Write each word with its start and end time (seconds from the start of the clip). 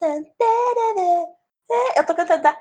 É, 0.00 1.98
eu 1.98 2.06
tô 2.06 2.14
cantando 2.14 2.42
da. 2.42 2.56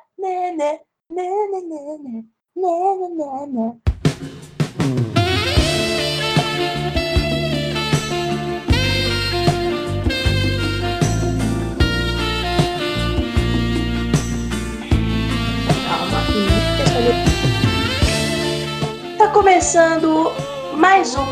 Tá 19.18 19.28
começando 19.32 20.32
mais 20.76 21.16
um 21.16 21.26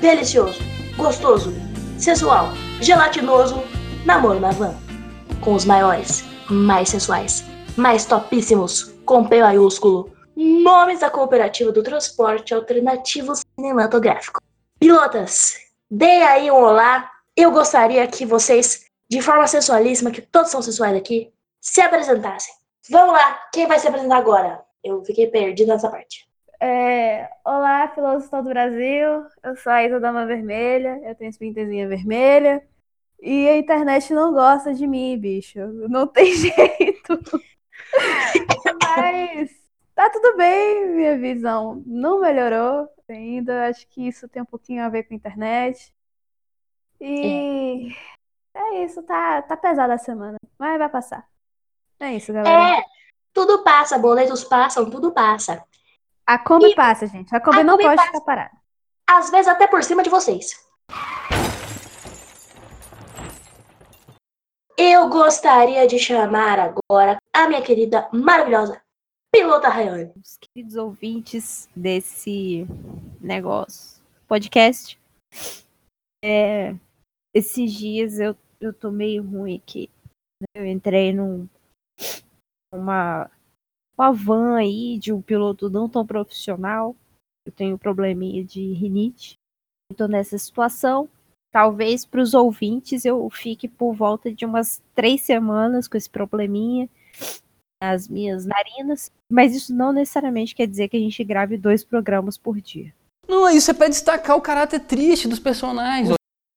delicioso, 0.00 0.60
gostoso, 0.98 1.50
sensual, 1.98 2.48
gelatinoso 2.82 3.62
namoro 4.04 4.38
na 4.38 4.50
van. 4.50 4.83
Com 5.44 5.52
os 5.52 5.66
maiores, 5.66 6.24
mais 6.48 6.88
sensuais, 6.88 7.44
mais 7.76 8.06
topíssimos, 8.06 8.94
com 9.04 9.28
P 9.28 9.42
maiúsculo, 9.42 10.10
nomes 10.34 11.00
da 11.00 11.10
cooperativa 11.10 11.70
do 11.70 11.82
transporte 11.82 12.54
alternativo 12.54 13.34
cinematográfico. 13.36 14.40
Pilotas, 14.80 15.54
dê 15.90 16.22
aí 16.22 16.50
um 16.50 16.54
olá. 16.54 17.10
Eu 17.36 17.50
gostaria 17.50 18.06
que 18.06 18.24
vocês, 18.24 18.86
de 19.06 19.20
forma 19.20 19.46
sensualíssima, 19.46 20.10
que 20.10 20.22
todos 20.22 20.50
são 20.50 20.62
sensuais 20.62 20.96
aqui, 20.96 21.30
se 21.60 21.82
apresentassem. 21.82 22.54
Vamos 22.88 23.12
lá, 23.12 23.38
quem 23.52 23.66
vai 23.66 23.78
se 23.78 23.86
apresentar 23.86 24.16
agora? 24.16 24.62
Eu 24.82 25.04
fiquei 25.04 25.26
perdido 25.26 25.68
nessa 25.68 25.90
parte. 25.90 26.26
É, 26.58 27.28
olá, 27.44 27.86
filósofos 27.88 28.44
do 28.44 28.48
Brasil. 28.48 29.26
Eu 29.42 29.56
sou 29.56 29.70
a 29.70 29.84
Isa 29.84 30.00
Dama 30.00 30.24
Vermelha. 30.24 31.00
Eu 31.04 31.14
tenho 31.14 31.28
espintezinha 31.28 31.86
vermelha. 31.86 32.62
E 33.26 33.48
a 33.48 33.56
internet 33.56 34.12
não 34.12 34.34
gosta 34.34 34.74
de 34.74 34.86
mim, 34.86 35.16
bicho. 35.18 35.58
Não 35.88 36.06
tem 36.06 36.34
jeito. 36.36 37.18
Mas 38.96 39.50
tá 39.94 40.10
tudo 40.10 40.36
bem, 40.36 40.90
minha 40.94 41.16
visão 41.18 41.82
não 41.86 42.20
melhorou 42.20 42.86
ainda. 43.08 43.68
Acho 43.68 43.86
que 43.88 44.06
isso 44.06 44.28
tem 44.28 44.42
um 44.42 44.46
pouquinho 44.46 44.84
a 44.84 44.90
ver 44.90 45.04
com 45.04 45.14
a 45.14 45.16
internet. 45.16 45.94
E 47.00 47.88
é, 48.54 48.58
é 48.58 48.84
isso, 48.84 49.02
tá, 49.02 49.40
tá 49.42 49.56
pesada 49.56 49.94
a 49.94 49.98
semana. 49.98 50.36
Mas 50.58 50.78
vai 50.78 50.88
passar. 50.90 51.26
É 52.00 52.14
isso, 52.14 52.30
galera. 52.32 52.78
É, 52.78 52.82
tudo 53.32 53.62
passa, 53.64 53.98
boletos 53.98 54.44
passam, 54.44 54.90
tudo 54.90 55.12
passa. 55.12 55.64
A 56.26 56.38
Kombi 56.38 56.72
E- 56.72 56.74
passa, 56.74 57.06
gente. 57.06 57.34
A 57.34 57.40
Kombi 57.40 57.60
A 57.60 57.64
não 57.64 57.72
Kombi 57.78 57.84
pode 57.84 57.96
passa. 57.96 58.08
ficar 58.12 58.20
parada. 58.20 58.50
Às 59.06 59.30
vezes 59.30 59.48
até 59.48 59.66
por 59.66 59.82
cima 59.82 60.02
de 60.02 60.10
vocês. 60.10 60.52
Eu 64.76 65.08
gostaria 65.08 65.86
de 65.86 65.98
chamar 65.98 66.58
agora 66.58 67.18
a 67.32 67.48
minha 67.48 67.62
querida, 67.62 68.08
maravilhosa 68.12 68.82
pilota 69.34 69.68
Rayane. 69.68 70.12
os 70.16 70.36
queridos 70.36 70.76
ouvintes 70.76 71.68
desse 71.74 72.66
negócio, 73.20 74.00
podcast. 74.28 74.96
É, 76.24 76.74
esses 77.34 77.72
dias 77.72 78.20
eu, 78.20 78.36
eu 78.60 78.72
tô 78.72 78.92
meio 78.92 79.24
ruim 79.24 79.56
aqui. 79.56 79.90
né? 80.40 80.46
Eu 80.54 80.66
entrei 80.66 81.12
num, 81.12 81.48
numa 82.72 83.28
uma 83.96 84.12
van 84.12 84.56
aí 84.56 84.98
de 84.98 85.12
um 85.12 85.22
piloto 85.22 85.70
não 85.70 85.88
tão 85.88 86.06
profissional. 86.06 86.94
Eu 87.46 87.52
tenho 87.52 87.78
probleminha 87.78 88.44
de 88.44 88.72
rinite. 88.72 89.34
Estou 89.90 90.08
nessa 90.08 90.38
situação. 90.38 91.08
Talvez 91.54 92.04
para 92.04 92.20
os 92.20 92.34
ouvintes 92.34 93.04
eu 93.04 93.30
fique 93.30 93.68
por 93.68 93.94
volta 93.94 94.28
de 94.28 94.44
umas 94.44 94.82
três 94.92 95.20
semanas 95.20 95.86
com 95.86 95.96
esse 95.96 96.10
probleminha 96.10 96.88
nas 97.80 98.08
minhas 98.08 98.44
narinas. 98.44 99.12
Mas 99.30 99.54
isso 99.54 99.72
não 99.72 99.92
necessariamente 99.92 100.52
quer 100.52 100.66
dizer 100.66 100.88
que 100.88 100.96
a 100.96 101.00
gente 101.00 101.22
grave 101.22 101.56
dois 101.56 101.84
programas 101.84 102.36
por 102.36 102.60
dia. 102.60 102.92
Não, 103.28 103.48
isso 103.48 103.70
é 103.70 103.74
pra 103.74 103.86
destacar 103.86 104.36
o 104.36 104.40
caráter 104.40 104.80
triste 104.80 105.28
dos 105.28 105.38
personagens. 105.38 106.16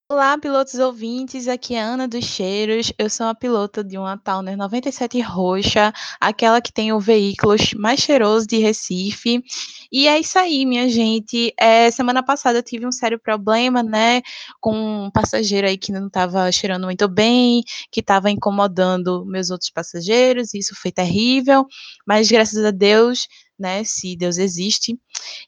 Olá, 0.09 0.37
pilotos 0.37 0.75
ouvintes, 0.75 1.49
aqui 1.49 1.75
é 1.75 1.81
a 1.81 1.85
Ana 1.85 2.07
dos 2.07 2.23
Cheiros. 2.23 2.93
Eu 2.97 3.09
sou 3.09 3.25
uma 3.25 3.35
pilota 3.35 3.83
de 3.83 3.97
uma 3.97 4.17
Towner 4.17 4.55
97 4.55 5.19
roxa, 5.19 5.91
aquela 6.17 6.61
que 6.61 6.71
tem 6.71 6.93
o 6.93 6.99
veículo 6.99 7.55
mais 7.75 7.99
cheiroso 7.99 8.47
de 8.47 8.55
Recife. 8.55 9.43
E 9.91 10.07
é 10.07 10.17
isso 10.17 10.39
aí, 10.39 10.65
minha 10.65 10.87
gente. 10.87 11.53
É, 11.59 11.91
semana 11.91 12.23
passada 12.23 12.59
eu 12.59 12.63
tive 12.63 12.87
um 12.87 12.91
sério 12.91 13.19
problema, 13.19 13.83
né, 13.83 14.21
com 14.61 15.07
um 15.07 15.11
passageiro 15.11 15.67
aí 15.67 15.77
que 15.77 15.91
não 15.91 16.07
estava 16.07 16.49
cheirando 16.53 16.85
muito 16.85 17.09
bem, 17.09 17.61
que 17.91 17.99
estava 17.99 18.31
incomodando 18.31 19.25
meus 19.25 19.49
outros 19.49 19.71
passageiros, 19.71 20.53
isso 20.53 20.73
foi 20.81 20.89
terrível. 20.89 21.65
Mas 22.05 22.29
graças 22.31 22.63
a 22.63 22.71
Deus, 22.71 23.27
né, 23.59 23.83
se 23.83 24.15
Deus 24.15 24.37
existe, 24.37 24.97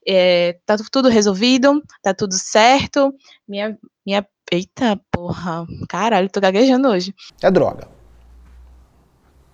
é, 0.06 0.60
tá 0.66 0.76
tudo 0.92 1.08
resolvido, 1.08 1.82
tá 2.02 2.14
tudo 2.14 2.34
certo. 2.34 3.14
Minha, 3.48 3.78
minha 4.06 4.28
Eita 4.52 5.00
porra, 5.12 5.68
caralho, 5.88 6.30
tô 6.30 6.42
gaguejando 6.42 6.88
hoje. 6.88 7.14
É 7.42 7.52
droga. 7.52 7.88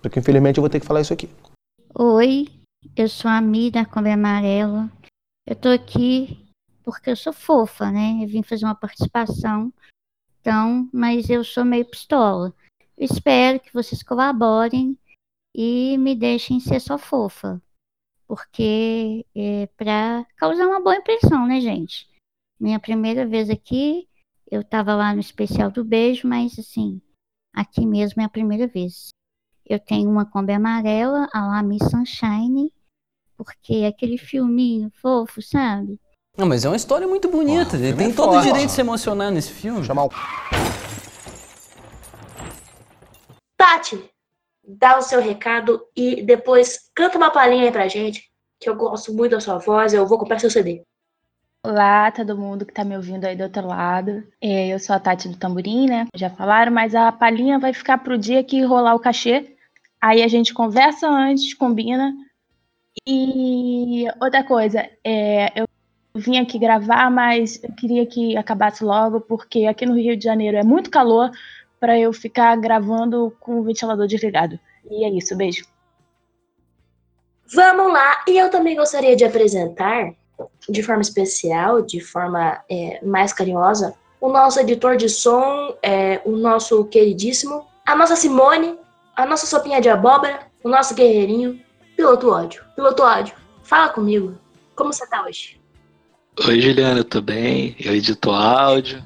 Só 0.02 0.08
que 0.08 0.18
infelizmente 0.18 0.56
eu 0.56 0.62
vou 0.62 0.70
ter 0.70 0.80
que 0.80 0.86
falar 0.86 1.02
isso 1.02 1.12
aqui. 1.12 1.28
Oi, 1.94 2.48
eu 2.96 3.08
sou 3.08 3.30
a 3.30 3.40
Mi 3.40 3.70
da 3.70 3.84
Kombi 3.84 4.10
Amarela. 4.10 4.90
Eu 5.46 5.54
tô 5.54 5.68
aqui 5.68 6.46
porque 6.82 7.10
eu 7.10 7.16
sou 7.16 7.32
fofa, 7.32 7.90
né? 7.90 8.20
Eu 8.22 8.28
vim 8.28 8.42
fazer 8.42 8.64
uma 8.64 8.74
participação, 8.74 9.70
então, 10.40 10.88
mas 10.92 11.28
eu 11.28 11.44
sou 11.44 11.64
meio 11.64 11.84
pistola. 11.84 12.54
Eu 12.96 13.04
espero 13.04 13.60
que 13.60 13.74
vocês 13.74 14.02
colaborem 14.02 14.96
e 15.54 15.98
me 15.98 16.14
deixem 16.14 16.58
ser 16.58 16.80
só 16.80 16.96
fofa, 16.96 17.60
porque 18.26 19.26
é 19.34 19.66
para 19.76 20.24
causar 20.36 20.66
uma 20.66 20.80
boa 20.80 20.96
impressão, 20.96 21.46
né, 21.46 21.60
gente? 21.60 22.08
Minha 22.58 22.78
primeira 22.78 23.26
vez 23.26 23.50
aqui, 23.50 24.08
eu 24.50 24.62
tava 24.62 24.94
lá 24.94 25.12
no 25.12 25.20
especial 25.20 25.70
do 25.70 25.84
beijo, 25.84 26.28
mas 26.28 26.58
assim, 26.58 27.00
aqui 27.54 27.84
mesmo 27.84 28.22
é 28.22 28.24
a 28.24 28.28
primeira 28.28 28.66
vez. 28.66 29.08
Eu 29.64 29.80
tenho 29.80 30.08
uma 30.08 30.24
Kombi 30.24 30.52
amarela, 30.52 31.28
a 31.32 31.46
la 31.46 31.62
Miss 31.62 31.82
Sunshine, 31.90 32.72
porque 33.36 33.74
é 33.74 33.86
aquele 33.88 34.16
filminho 34.16 34.90
fofo, 35.00 35.42
sabe? 35.42 35.98
Não, 36.36 36.46
mas 36.46 36.64
é 36.64 36.68
uma 36.68 36.76
história 36.76 37.08
muito 37.08 37.28
bonita. 37.28 37.76
O 37.76 37.80
Ele 37.80 37.96
tem 37.96 38.10
é 38.10 38.14
todo 38.14 38.36
o 38.36 38.42
direito 38.42 38.66
de 38.66 38.72
se 38.72 38.80
emocionar 38.80 39.32
nesse 39.32 39.52
filme. 39.52 39.84
Chamar 39.84 40.04
o 40.04 40.10
Tati, 43.56 44.10
dá 44.66 44.98
o 44.98 45.02
seu 45.02 45.20
recado 45.20 45.84
e 45.96 46.22
depois 46.22 46.90
canta 46.94 47.16
uma 47.16 47.30
palhinha 47.30 47.64
aí 47.64 47.72
pra 47.72 47.88
gente, 47.88 48.30
que 48.60 48.68
eu 48.68 48.76
gosto 48.76 49.12
muito 49.12 49.32
da 49.32 49.40
sua 49.40 49.58
voz, 49.58 49.94
eu 49.94 50.06
vou 50.06 50.18
comprar 50.18 50.38
seu 50.38 50.50
CD. 50.50 50.82
Olá, 51.68 52.12
todo 52.12 52.38
mundo 52.38 52.64
que 52.64 52.72
tá 52.72 52.84
me 52.84 52.94
ouvindo 52.94 53.24
aí 53.24 53.34
do 53.34 53.42
outro 53.42 53.66
lado. 53.66 54.22
É, 54.40 54.68
eu 54.68 54.78
sou 54.78 54.94
a 54.94 55.00
Tati 55.00 55.28
do 55.28 55.36
Tamborim, 55.36 55.88
né? 55.88 56.06
Já 56.14 56.30
falaram, 56.30 56.70
mas 56.70 56.94
a 56.94 57.10
palhinha 57.10 57.58
vai 57.58 57.72
ficar 57.72 57.98
pro 57.98 58.16
dia 58.16 58.44
que 58.44 58.62
rolar 58.62 58.94
o 58.94 59.00
cachê. 59.00 59.56
Aí 60.00 60.22
a 60.22 60.28
gente 60.28 60.54
conversa 60.54 61.08
antes, 61.08 61.54
combina. 61.54 62.14
E 63.04 64.04
outra 64.20 64.44
coisa, 64.44 64.88
é, 65.02 65.60
eu 65.60 65.66
vim 66.14 66.38
aqui 66.38 66.56
gravar, 66.56 67.10
mas 67.10 67.60
eu 67.64 67.72
queria 67.72 68.06
que 68.06 68.36
acabasse 68.36 68.84
logo, 68.84 69.20
porque 69.20 69.66
aqui 69.66 69.84
no 69.84 69.96
Rio 69.96 70.16
de 70.16 70.22
Janeiro 70.22 70.56
é 70.56 70.62
muito 70.62 70.88
calor 70.88 71.32
para 71.80 71.98
eu 71.98 72.12
ficar 72.12 72.54
gravando 72.58 73.36
com 73.40 73.58
o 73.58 73.64
ventilador 73.64 74.06
desligado. 74.06 74.56
E 74.88 75.04
é 75.04 75.10
isso, 75.10 75.36
beijo. 75.36 75.66
Vamos 77.52 77.92
lá, 77.92 78.22
e 78.28 78.38
eu 78.38 78.52
também 78.52 78.76
gostaria 78.76 79.16
de 79.16 79.24
apresentar, 79.24 80.14
de 80.68 80.82
forma 80.82 81.02
especial, 81.02 81.82
de 81.82 82.00
forma 82.00 82.60
é, 82.70 83.00
mais 83.04 83.32
carinhosa, 83.32 83.94
o 84.20 84.28
nosso 84.28 84.58
editor 84.60 84.96
de 84.96 85.08
som, 85.08 85.76
é, 85.82 86.20
o 86.24 86.32
nosso 86.32 86.84
queridíssimo, 86.86 87.66
a 87.86 87.94
nossa 87.94 88.16
Simone, 88.16 88.78
a 89.14 89.24
nossa 89.26 89.46
sopinha 89.46 89.80
de 89.80 89.88
abóbora, 89.88 90.40
o 90.64 90.68
nosso 90.68 90.94
guerreirinho, 90.94 91.60
piloto 91.96 92.30
ódio. 92.30 92.64
Piloto 92.74 93.02
ódio, 93.02 93.34
fala 93.62 93.88
comigo, 93.88 94.38
como 94.74 94.92
você 94.92 95.06
tá 95.06 95.24
hoje? 95.24 95.58
Oi, 96.46 96.60
Juliana, 96.60 97.00
eu 97.00 97.04
tô 97.04 97.22
bem. 97.22 97.74
Eu 97.80 97.94
edito 97.94 98.30
áudio. 98.30 99.02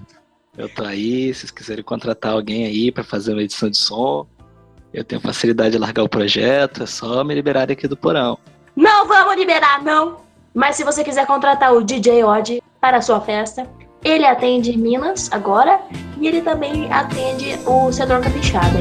Eu 0.59 0.69
tô 0.69 0.85
aí. 0.85 1.33
Se 1.33 1.41
vocês 1.41 1.50
quiserem 1.53 1.85
contratar 1.85 2.33
alguém 2.33 2.67
aí 2.67 2.91
pra 2.91 3.05
fazer 3.05 3.33
uma 3.33 3.43
edição 3.43 3.71
de 3.71 3.79
som, 3.79 4.26
eu 4.93 5.05
tenho 5.05 5.21
facilidade 5.21 5.71
de 5.71 5.79
largar 5.79 6.03
o 6.03 6.09
projeto. 6.09 6.83
É 6.83 6.87
só 6.87 7.23
me 7.23 7.33
liberarem 7.33 7.73
aqui 7.73 7.87
do 7.87 7.97
porão. 7.97 8.37
Não 8.75 9.06
vamos 9.06 9.37
liberar, 9.37 9.81
não! 9.85 10.29
Mas 10.55 10.76
se 10.76 10.85
você 10.85 11.05
quiser 11.05 11.26
contratar 11.26 11.73
o 11.73 11.82
DJ 11.82 12.25
Odd 12.25 12.62
para 12.81 12.99
a 12.99 13.02
sua 13.02 13.20
festa, 13.20 13.67
ele 14.05 14.26
atende 14.26 14.76
Minas 14.76 15.31
agora 15.32 15.81
e 16.20 16.26
ele 16.26 16.41
também 16.41 16.93
atende 16.93 17.58
o 17.67 17.93
Cedrão 17.93 18.20
Capixaba. 18.20 18.79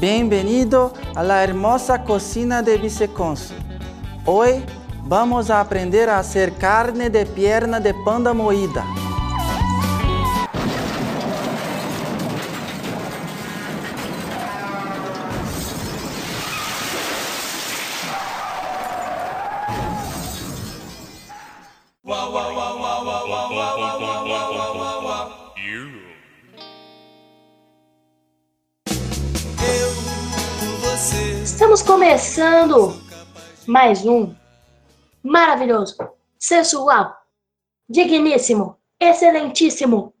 Bienvenido 0.00 0.94
a 1.14 1.22
la 1.22 1.44
hermosa 1.44 2.04
cocina 2.04 2.62
de 2.62 2.78
Vicecónsul. 2.78 3.54
Hoy 4.24 4.64
vamos 5.02 5.50
aprender 5.60 6.08
a 6.08 6.18
hacer 6.18 6.54
carne 6.54 7.10
de 7.10 7.26
pierna 7.26 7.80
de 7.80 7.92
panda 7.92 8.32
moída. 8.32 8.82
Começando 32.40 32.94
mais 33.68 34.06
um 34.06 34.34
maravilhoso, 35.22 35.94
sensual, 36.38 37.14
digníssimo, 37.86 38.80
excelentíssimo, 38.98 40.14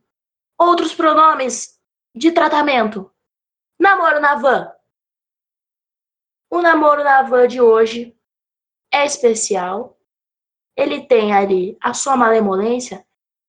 outros 0.58 0.94
pronomes 0.94 1.80
de 2.14 2.30
tratamento. 2.30 3.10
Namoro 3.80 4.20
na 4.20 4.34
van. 4.34 4.70
O 6.50 6.60
namoro 6.60 7.02
na 7.02 7.22
van 7.22 7.48
de 7.48 7.58
hoje 7.58 8.14
é 8.92 9.06
especial. 9.06 9.98
Ele 10.76 11.06
tem 11.06 11.32
ali 11.32 11.78
a 11.80 11.94
sua 11.94 12.18
malemolência, 12.18 13.02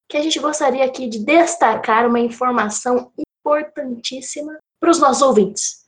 que 0.08 0.16
a 0.16 0.24
gente 0.24 0.40
gostaria 0.40 0.86
aqui 0.86 1.10
de 1.10 1.20
destacar 1.20 2.08
uma 2.08 2.22
informação 2.22 3.12
importantíssima 3.20 4.58
para 4.80 4.92
os 4.92 4.98
nossos 4.98 5.22
ouvintes. 5.22 5.82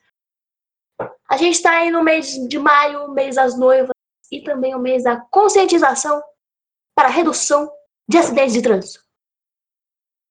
A 1.29 1.37
gente 1.37 1.55
está 1.55 1.71
aí 1.77 1.89
no 1.89 2.03
mês 2.03 2.31
de 2.47 2.59
maio, 2.59 3.11
mês 3.11 3.35
das 3.35 3.57
noivas, 3.57 3.95
e 4.31 4.41
também 4.41 4.75
o 4.75 4.79
mês 4.79 5.03
da 5.03 5.17
conscientização 5.17 6.21
para 6.95 7.07
redução 7.07 7.71
de 8.07 8.17
acidentes 8.17 8.53
de 8.53 8.61
trânsito. 8.61 9.03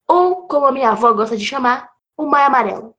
Ou, 0.09 0.47
como 0.47 0.67
a 0.67 0.73
minha 0.73 0.91
avó 0.91 1.13
gosta 1.13 1.37
de 1.37 1.45
chamar, 1.45 1.91
o 2.17 2.27
Maio 2.27 2.47
Amarelo. 2.47 2.97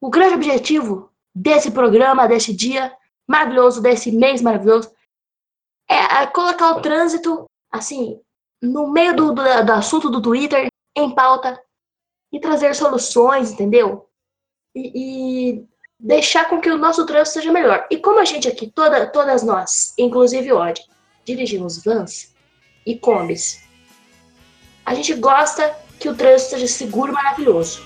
O 0.00 0.10
grande 0.10 0.34
objetivo 0.34 1.10
desse 1.34 1.70
programa, 1.70 2.28
desse 2.28 2.54
dia 2.54 2.96
maravilhoso, 3.26 3.82
desse 3.82 4.12
mês 4.12 4.40
maravilhoso, 4.40 4.94
é 5.88 6.26
colocar 6.28 6.72
o 6.72 6.80
trânsito, 6.80 7.46
assim, 7.70 8.20
no 8.62 8.88
meio 8.88 9.14
do, 9.14 9.32
do, 9.32 9.42
do 9.42 9.72
assunto 9.72 10.10
do 10.10 10.22
Twitter, 10.22 10.68
em 10.96 11.14
pauta, 11.14 11.60
e 12.32 12.40
trazer 12.40 12.74
soluções, 12.74 13.52
entendeu? 13.52 14.08
E, 14.74 15.52
e 15.54 15.68
deixar 15.98 16.48
com 16.48 16.60
que 16.60 16.70
o 16.70 16.78
nosso 16.78 17.06
trânsito 17.06 17.40
seja 17.40 17.52
melhor. 17.52 17.86
E 17.90 17.96
como 17.96 18.20
a 18.20 18.24
gente 18.24 18.48
aqui, 18.48 18.70
toda, 18.70 19.06
todas 19.06 19.42
nós, 19.42 19.94
inclusive 19.98 20.52
o 20.52 20.58
Odd, 20.58 20.80
dirigimos 21.24 21.82
vans 21.82 22.34
e 22.84 22.96
combis, 22.96 23.62
a 24.84 24.94
gente 24.94 25.14
gosta 25.14 25.74
que 25.98 26.08
o 26.08 26.14
trânsito 26.14 26.50
seja 26.50 26.66
seguro 26.66 27.12
e 27.12 27.14
maravilhoso. 27.14 27.84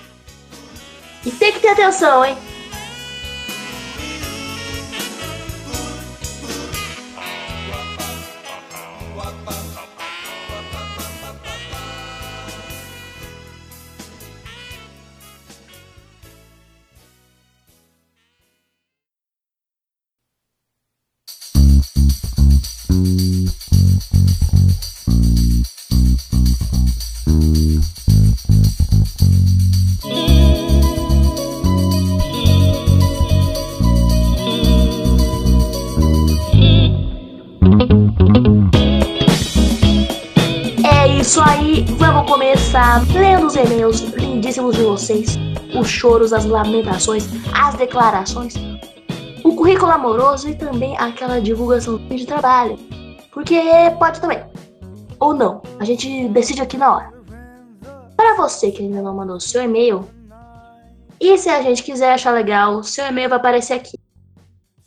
E 1.25 1.31
tem 1.31 1.53
que 1.53 1.59
ter 1.59 1.69
atenção, 1.69 2.25
hein? 2.25 2.37
Os 43.51 43.55
e-mails 43.57 43.99
lindíssimos 43.99 44.77
de 44.77 44.83
vocês, 44.83 45.37
os 45.77 45.85
choros, 45.85 46.31
as 46.31 46.45
lamentações, 46.45 47.27
as 47.53 47.75
declarações, 47.75 48.53
o 49.43 49.53
currículo 49.57 49.91
amoroso 49.91 50.47
e 50.47 50.55
também 50.55 50.97
aquela 50.97 51.41
divulgação 51.41 51.97
de 51.97 52.25
trabalho. 52.25 52.77
Porque 53.33 53.59
pode 53.99 54.21
também. 54.21 54.41
Ou 55.19 55.33
não, 55.33 55.61
a 55.79 55.83
gente 55.83 56.29
decide 56.29 56.61
aqui 56.61 56.77
na 56.77 56.95
hora. 56.95 57.13
Para 58.15 58.37
você 58.37 58.71
que 58.71 58.83
ainda 58.83 59.01
não 59.01 59.13
mandou 59.13 59.37
seu 59.37 59.61
e-mail, 59.61 60.07
e 61.19 61.37
se 61.37 61.49
a 61.49 61.61
gente 61.61 61.83
quiser 61.83 62.13
achar 62.13 62.31
legal, 62.31 62.81
seu 62.83 63.05
e-mail 63.05 63.27
vai 63.27 63.37
aparecer 63.37 63.73
aqui. 63.73 63.99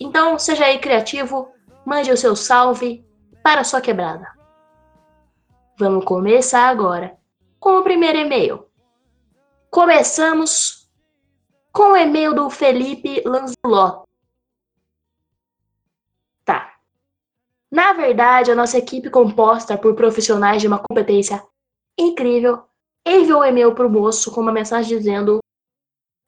Então, 0.00 0.38
seja 0.38 0.64
aí 0.64 0.78
criativo, 0.78 1.48
mande 1.84 2.10
o 2.10 2.16
seu 2.16 2.34
salve 2.34 3.04
para 3.42 3.60
a 3.60 3.64
sua 3.64 3.82
quebrada. 3.82 4.26
Vamos 5.78 6.06
começar 6.06 6.66
agora 6.66 7.22
com 7.64 7.78
o 7.78 7.82
primeiro 7.82 8.18
e-mail. 8.18 8.70
Começamos 9.70 10.86
com 11.72 11.92
o 11.92 11.96
e-mail 11.96 12.34
do 12.34 12.50
Felipe 12.50 13.22
Lanzelot. 13.24 14.04
Tá. 16.44 16.78
Na 17.70 17.94
verdade, 17.94 18.50
a 18.50 18.54
nossa 18.54 18.76
equipe 18.76 19.08
composta 19.08 19.78
por 19.78 19.94
profissionais 19.94 20.60
de 20.60 20.68
uma 20.68 20.78
competência 20.78 21.42
incrível 21.98 22.68
enviou 23.06 23.40
um 23.40 23.44
e-mail 23.46 23.74
pro 23.74 23.88
moço 23.88 24.30
com 24.30 24.42
uma 24.42 24.52
mensagem 24.52 24.98
dizendo 24.98 25.38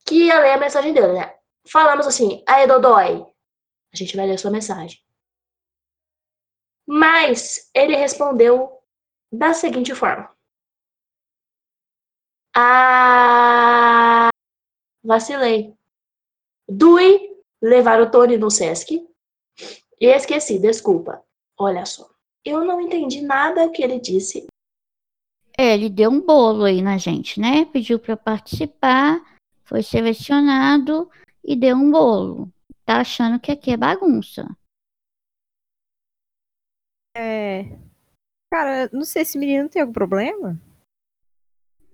que 0.06 0.29
ia 0.29 0.41
ler 0.41 0.53
a 0.53 0.59
mensagem 0.59 0.94
dele, 0.94 1.12
né? 1.12 1.35
Falamos 1.71 2.06
assim, 2.06 2.43
aí 2.49 2.67
Dodói, 2.67 3.27
a 3.93 3.97
gente 3.97 4.17
vai 4.17 4.27
ler 4.27 4.37
a 4.37 4.38
sua 4.38 4.50
mensagem. 4.50 4.99
Mas 6.87 7.71
ele 7.75 7.95
respondeu 7.95 8.81
da 9.31 9.52
seguinte 9.52 9.95
forma. 9.95 10.35
Ah, 12.58 14.30
vacilei. 15.04 15.75
Dui 16.66 17.36
levar 17.60 18.00
o 18.00 18.10
Tony 18.10 18.38
no 18.38 18.50
Sesc 18.50 19.06
e 20.00 20.06
esqueci, 20.06 20.58
desculpa. 20.58 21.22
Olha 21.58 21.84
só, 21.84 22.08
eu 22.42 22.64
não 22.64 22.80
entendi 22.80 23.20
nada 23.20 23.68
que 23.70 23.82
ele 23.82 24.00
disse. 24.00 24.46
É, 25.58 25.75
ele 25.75 25.90
deu 25.90 26.10
um 26.10 26.20
bolo 26.20 26.64
aí 26.64 26.80
na 26.80 26.96
gente, 26.96 27.38
né? 27.38 27.66
Pediu 27.66 27.98
para 27.98 28.16
participar, 28.16 29.20
foi 29.64 29.82
selecionado 29.82 31.10
e 31.44 31.54
deu 31.54 31.76
um 31.76 31.90
bolo. 31.90 32.50
Tá 32.86 33.00
achando 33.00 33.38
que 33.38 33.52
aqui 33.52 33.70
é 33.70 33.76
bagunça. 33.76 34.48
É. 37.14 37.64
Cara, 38.50 38.88
não 38.94 39.04
sei 39.04 39.26
se 39.26 39.32
esse 39.32 39.38
menino 39.38 39.68
tem 39.68 39.82
algum 39.82 39.92
problema. 39.92 40.58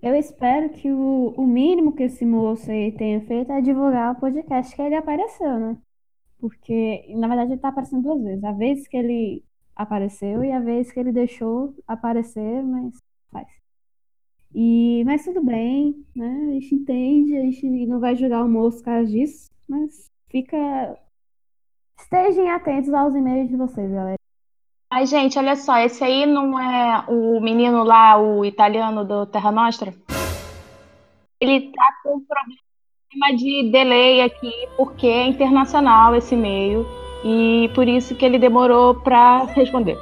Eu 0.03 0.15
espero 0.15 0.69
que 0.69 0.91
o, 0.91 1.29
o 1.37 1.47
mínimo 1.47 1.95
que 1.95 2.03
esse 2.03 2.25
moço 2.25 2.69
aí 2.69 2.91
tenha 2.91 3.21
feito 3.21 3.53
é 3.53 3.61
divulgar 3.61 4.11
o 4.13 4.19
podcast 4.19 4.75
que 4.75 4.81
ele 4.81 4.95
apareceu, 4.95 5.57
né? 5.57 5.77
Porque, 6.39 7.05
na 7.15 7.27
verdade, 7.27 7.53
ele 7.53 7.61
tá 7.61 7.69
aparecendo 7.69 8.03
duas 8.03 8.21
vezes. 8.21 8.43
A 8.43 8.51
vez 8.51 8.85
que 8.85 8.97
ele 8.97 9.45
apareceu 9.73 10.43
e 10.43 10.51
a 10.51 10.59
vez 10.59 10.91
que 10.91 10.99
ele 10.99 11.13
deixou 11.13 11.73
aparecer, 11.87 12.63
mas 12.63 12.93
faz. 13.31 13.47
E, 14.53 15.03
mas 15.05 15.23
tudo 15.23 15.41
bem, 15.43 16.05
né? 16.15 16.47
A 16.49 16.53
gente 16.53 16.75
entende, 16.75 17.37
a 17.37 17.41
gente 17.41 17.65
não 17.87 17.99
vai 18.01 18.15
julgar 18.15 18.43
o 18.43 18.49
moço 18.49 18.79
por 18.79 18.85
causa 18.85 19.09
disso, 19.09 19.49
mas 19.69 20.11
fica. 20.29 20.57
Estejam 21.97 22.49
atentos 22.49 22.93
aos 22.93 23.15
e-mails 23.15 23.49
de 23.49 23.55
vocês, 23.55 23.89
galera. 23.89 24.22
Ai, 24.95 25.07
gente, 25.07 25.39
olha 25.39 25.55
só, 25.55 25.79
esse 25.79 26.03
aí 26.03 26.23
não 26.23 26.59
é 26.59 27.03
o 27.07 27.41
menino 27.41 27.83
lá, 27.83 28.15
o 28.15 28.45
italiano 28.45 29.03
do 29.03 29.25
Terra 29.25 29.51
Nostra? 29.51 29.91
Ele 31.41 31.71
tá 31.71 31.95
com 32.03 32.21
problema 32.21 33.35
de 33.35 33.71
delay 33.71 34.21
aqui, 34.21 34.53
porque 34.77 35.07
é 35.07 35.25
internacional 35.25 36.15
esse 36.15 36.35
e-mail, 36.35 36.85
e 37.25 37.71
por 37.73 37.87
isso 37.87 38.13
que 38.13 38.23
ele 38.23 38.37
demorou 38.37 38.93
para 38.93 39.45
responder. 39.45 39.97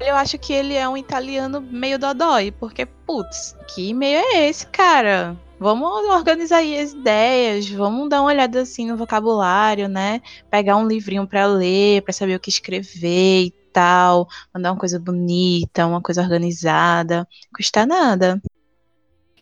Eu 0.00 0.16
acho 0.16 0.36
que 0.36 0.52
ele 0.52 0.74
é 0.74 0.88
um 0.88 0.96
italiano 0.96 1.60
meio 1.60 2.00
dodói, 2.00 2.50
porque, 2.50 2.84
putz, 2.84 3.56
que 3.72 3.90
e-mail 3.90 4.18
é 4.18 4.48
esse, 4.48 4.66
cara? 4.66 5.36
Vamos 5.58 6.08
organizar 6.08 6.58
aí 6.58 6.78
as 6.78 6.92
ideias, 6.92 7.68
vamos 7.68 8.08
dar 8.08 8.20
uma 8.20 8.28
olhada 8.30 8.60
assim 8.62 8.86
no 8.86 8.96
vocabulário, 8.96 9.88
né? 9.88 10.22
Pegar 10.50 10.76
um 10.76 10.86
livrinho 10.86 11.26
para 11.26 11.46
ler, 11.46 12.02
para 12.02 12.12
saber 12.12 12.36
o 12.36 12.40
que 12.40 12.48
escrever 12.48 13.46
e 13.46 13.50
tal, 13.72 14.28
mandar 14.54 14.72
uma 14.72 14.78
coisa 14.78 15.00
bonita, 15.00 15.86
uma 15.86 16.00
coisa 16.00 16.22
organizada, 16.22 17.26
custa 17.54 17.84
nada. 17.84 18.40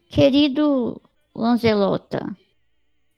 Querido 0.09 1.01
Lanzelota, 1.35 2.35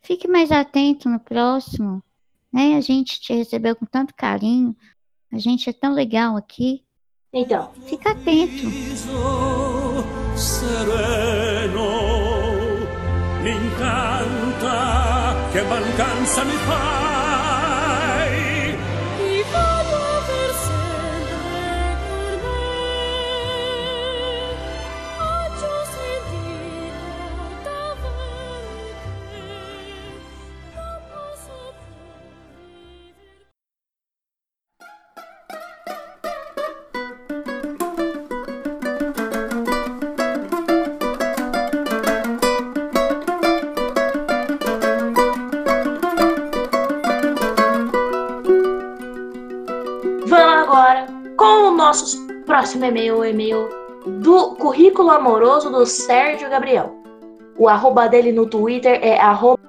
Fique 0.08 0.26
mais 0.26 0.50
atento 0.50 1.06
no 1.06 1.20
próximo. 1.20 2.02
Né? 2.50 2.76
A 2.76 2.80
gente 2.80 3.20
te 3.20 3.34
recebeu 3.34 3.76
com 3.76 3.84
tanto 3.84 4.14
carinho. 4.14 4.74
A 5.30 5.36
gente 5.36 5.68
é 5.68 5.72
tão 5.74 5.92
legal 5.92 6.34
aqui. 6.34 6.82
Então, 7.30 7.70
Fica 7.86 8.12
atento. 8.12 8.70
sereno 10.34 12.17
mi 13.48 13.54
incanta 13.54 15.34
che 15.52 15.62
mancanza 15.62 16.44
mi 16.44 16.56
fai 16.66 17.27
próximo 52.58 52.86
e-mail, 52.86 53.18
o 53.18 53.24
e-mail 53.24 53.68
do 54.20 54.56
currículo 54.56 55.10
amoroso 55.12 55.70
do 55.70 55.86
Sérgio 55.86 56.50
Gabriel. 56.50 56.92
O 57.56 57.68
arroba 57.68 58.08
dele 58.08 58.32
no 58.32 58.50
Twitter 58.50 58.98
é 59.00 59.16
arroba 59.16 59.62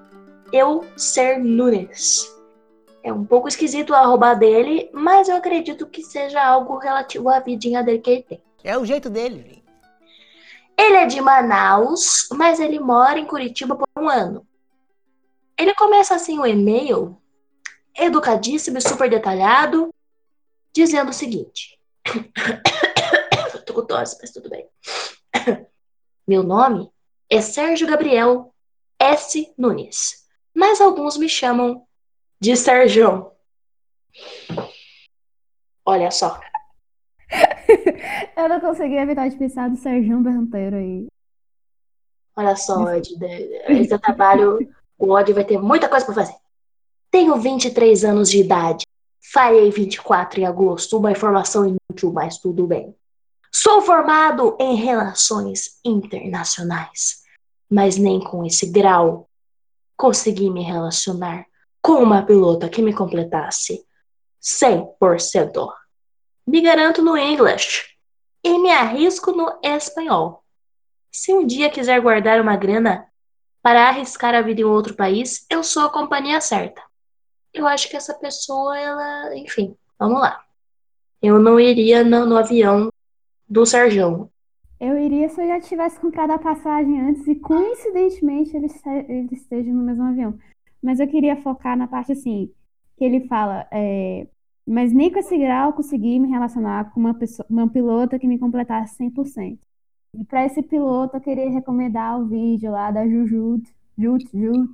eusernunes. 0.51 2.27
É 3.03 3.13
um 3.13 3.23
pouco 3.23 3.47
esquisito 3.47 3.91
o 3.91 3.95
arroba 3.95 4.33
dele, 4.33 4.89
mas 4.91 5.29
eu 5.29 5.35
acredito 5.35 5.85
que 5.85 6.01
seja 6.01 6.43
algo 6.43 6.79
relativo 6.79 7.29
à 7.29 7.39
vidinha 7.39 7.83
dele 7.83 7.99
que 7.99 8.09
ele 8.09 8.23
tem. 8.23 8.41
É 8.63 8.75
o 8.75 8.83
jeito 8.83 9.07
dele. 9.07 9.63
Ele 10.75 10.95
é 10.95 11.05
de 11.05 11.21
Manaus, 11.21 12.27
mas 12.33 12.59
ele 12.59 12.79
mora 12.79 13.19
em 13.19 13.25
Curitiba 13.25 13.75
por 13.75 13.87
um 13.95 14.09
ano. 14.09 14.47
Ele 15.55 15.75
começa 15.75 16.15
assim 16.15 16.39
o 16.39 16.47
e-mail, 16.47 17.15
educadíssimo 17.95 18.79
e 18.79 18.81
super 18.81 19.07
detalhado, 19.07 19.93
dizendo 20.73 21.09
o 21.09 21.13
seguinte: 21.13 21.78
Tô 23.65 23.73
com 23.73 23.85
tosse, 23.85 24.17
mas 24.19 24.31
tudo 24.31 24.49
bem. 24.49 24.67
Meu 26.27 26.43
nome 26.43 26.89
é 27.29 27.41
Sérgio 27.41 27.87
Gabriel 27.87 28.53
S. 28.99 29.53
Nunes, 29.57 30.27
mas 30.53 30.81
alguns 30.81 31.17
me 31.17 31.29
chamam 31.29 31.85
de 32.39 32.55
Sérgio. 32.55 33.31
Olha 35.85 36.11
só. 36.11 36.39
Eu 38.35 38.49
não 38.49 38.59
consegui 38.59 38.95
evitar 38.95 39.27
de 39.29 39.37
pensar 39.37 39.69
do 39.69 39.77
Sérgio 39.77 40.19
Berranteiro 40.19 40.75
aí. 40.75 41.07
Olha 42.35 42.55
só, 42.55 42.93
Ed, 42.95 43.17
esse 43.67 43.97
trabalho, 43.99 44.59
o 44.97 45.11
Odd 45.11 45.33
vai 45.33 45.43
ter 45.43 45.59
muita 45.59 45.89
coisa 45.89 46.05
pra 46.05 46.15
fazer. 46.15 46.35
Tenho 47.11 47.35
23 47.35 48.05
anos 48.05 48.29
de 48.29 48.39
idade. 48.39 48.85
Farei 49.21 49.69
24 49.69 50.41
em 50.41 50.45
agosto, 50.45 50.97
uma 50.97 51.11
informação 51.11 51.65
inútil, 51.65 52.11
mas 52.11 52.37
tudo 52.37 52.65
bem. 52.65 52.95
Sou 53.51 53.81
formado 53.81 54.55
em 54.59 54.75
relações 54.75 55.79
internacionais, 55.83 57.23
mas 57.69 57.97
nem 57.97 58.19
com 58.19 58.45
esse 58.45 58.71
grau 58.71 59.29
consegui 59.97 60.49
me 60.49 60.63
relacionar 60.63 61.45
com 61.81 62.03
uma 62.03 62.23
pilota 62.23 62.69
que 62.69 62.81
me 62.81 62.93
completasse 62.93 63.83
100%. 64.41 65.67
Me 66.47 66.61
garanto 66.61 67.01
no 67.01 67.17
English 67.17 67.85
e 68.43 68.57
me 68.57 68.71
arrisco 68.71 69.31
no 69.31 69.59
espanhol. 69.63 70.43
Se 71.11 71.33
um 71.33 71.45
dia 71.45 71.69
quiser 71.69 71.99
guardar 72.01 72.39
uma 72.39 72.55
grana 72.55 73.07
para 73.61 73.89
arriscar 73.89 74.33
a 74.33 74.41
vida 74.41 74.61
em 74.61 74.65
outro 74.65 74.95
país, 74.95 75.45
eu 75.49 75.63
sou 75.63 75.83
a 75.83 75.89
companhia 75.89 76.39
certa. 76.39 76.81
Eu 77.53 77.67
acho 77.67 77.89
que 77.89 77.97
essa 77.97 78.13
pessoa, 78.13 78.77
ela, 78.77 79.35
enfim, 79.37 79.75
vamos 79.97 80.19
lá. 80.19 80.43
Eu 81.21 81.39
não 81.39 81.59
iria 81.59 82.03
no, 82.03 82.25
no 82.25 82.37
avião 82.37 82.91
do 83.47 83.65
Serjão. 83.65 84.29
Eu 84.79 84.97
iria 84.97 85.27
se 85.27 85.41
eu 85.41 85.47
já 85.47 85.59
tivesse 85.59 85.99
comprado 85.99 86.31
a 86.31 86.39
passagem 86.39 87.01
antes 87.01 87.27
e 87.27 87.35
coincidentemente 87.35 88.55
ele, 88.55 88.67
ele 89.09 89.29
esteja 89.33 89.69
no 89.71 89.83
mesmo 89.83 90.03
avião. 90.03 90.39
Mas 90.81 90.99
eu 90.99 91.07
queria 91.07 91.35
focar 91.41 91.77
na 91.77 91.87
parte 91.87 92.13
assim, 92.13 92.49
que 92.95 93.03
ele 93.03 93.27
fala, 93.27 93.67
é, 93.71 94.25
mas 94.65 94.93
nem 94.93 95.11
com 95.11 95.19
esse 95.19 95.37
grau 95.37 95.73
consegui 95.73 96.19
me 96.19 96.29
relacionar 96.29 96.93
com 96.93 96.99
uma 96.99 97.13
pessoa, 97.13 97.45
uma 97.49 97.67
pilota 97.67 98.17
que 98.17 98.27
me 98.27 98.39
completasse 98.39 98.95
100%. 98.97 99.59
E 100.13 100.23
para 100.23 100.45
esse 100.45 100.61
piloto 100.63 101.17
eu 101.17 101.21
queria 101.21 101.49
recomendar 101.49 102.19
o 102.19 102.27
vídeo 102.27 102.71
lá 102.71 102.89
da 102.89 103.05
Jujut, 103.05 103.69
Jut, 103.97 104.29
Jut, 104.33 104.71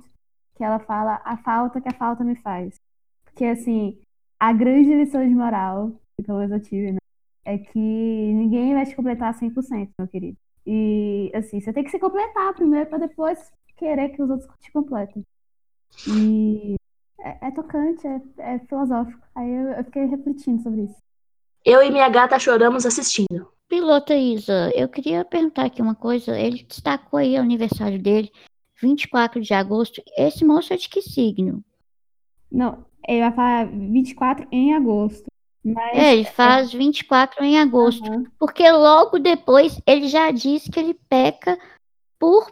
que 0.56 0.64
ela 0.64 0.78
fala 0.78 1.20
a 1.24 1.36
falta 1.38 1.80
que 1.80 1.88
a 1.88 1.94
falta 1.94 2.24
me 2.24 2.34
faz. 2.36 2.74
Porque 3.24 3.44
assim, 3.44 4.00
a 4.40 4.52
grande 4.52 4.94
lição 4.94 5.26
de 5.26 5.34
moral, 5.34 5.92
que 6.16 6.24
pelo 6.24 6.38
menos 6.38 6.52
eu 6.52 6.60
tive, 6.60 6.92
né? 6.92 6.98
é 7.46 7.58
que 7.58 7.78
ninguém 7.78 8.74
vai 8.74 8.84
te 8.84 8.96
completar 8.96 9.32
100%, 9.32 9.90
meu 9.96 10.08
querido. 10.08 10.36
E, 10.66 11.30
assim, 11.32 11.60
você 11.60 11.72
tem 11.72 11.84
que 11.84 11.90
se 11.90 11.98
completar 11.98 12.52
primeiro 12.54 12.90
para 12.90 13.06
depois 13.06 13.38
querer 13.76 14.08
que 14.08 14.20
os 14.20 14.28
outros 14.28 14.50
te 14.58 14.72
completem. 14.72 15.24
E 16.08 16.74
é, 17.20 17.46
é 17.46 17.50
tocante, 17.52 18.04
é, 18.04 18.20
é 18.38 18.58
filosófico. 18.58 19.20
Aí 19.32 19.48
eu, 19.48 19.68
eu 19.68 19.84
fiquei 19.84 20.06
refletindo 20.06 20.60
sobre 20.60 20.82
isso. 20.82 20.96
Eu 21.64 21.82
e 21.82 21.90
minha 21.90 22.08
gata 22.08 22.38
choramos 22.38 22.84
assistindo. 22.84 23.48
Piloto 23.68 24.12
Isa, 24.12 24.72
eu 24.74 24.88
queria 24.88 25.24
perguntar 25.24 25.66
aqui 25.66 25.80
uma 25.80 25.94
coisa. 25.94 26.36
Ele 26.36 26.64
destacou 26.64 27.18
aí 27.20 27.36
o 27.36 27.42
aniversário 27.42 28.00
dele, 28.00 28.32
24 28.80 29.40
de 29.40 29.54
agosto. 29.54 30.02
Esse 30.16 30.44
moço 30.44 30.72
é 30.72 30.76
de 30.76 30.88
que 30.88 31.02
signo? 31.02 31.64
Não, 32.50 32.84
ele 33.06 33.20
vai 33.20 33.32
falar 33.32 33.64
24 33.66 34.46
em 34.50 34.74
agosto. 34.74 35.24
Mas 35.64 35.98
É, 35.98 36.12
ele 36.14 36.24
faz 36.24 36.72
24 36.72 37.44
em 37.44 37.58
agosto. 37.58 38.08
Porque 38.38 38.70
logo 38.70 39.18
depois 39.18 39.80
ele 39.86 40.06
já 40.06 40.30
disse 40.30 40.70
que 40.70 40.78
ele 40.78 40.94
peca 41.08 41.58
por, 42.18 42.50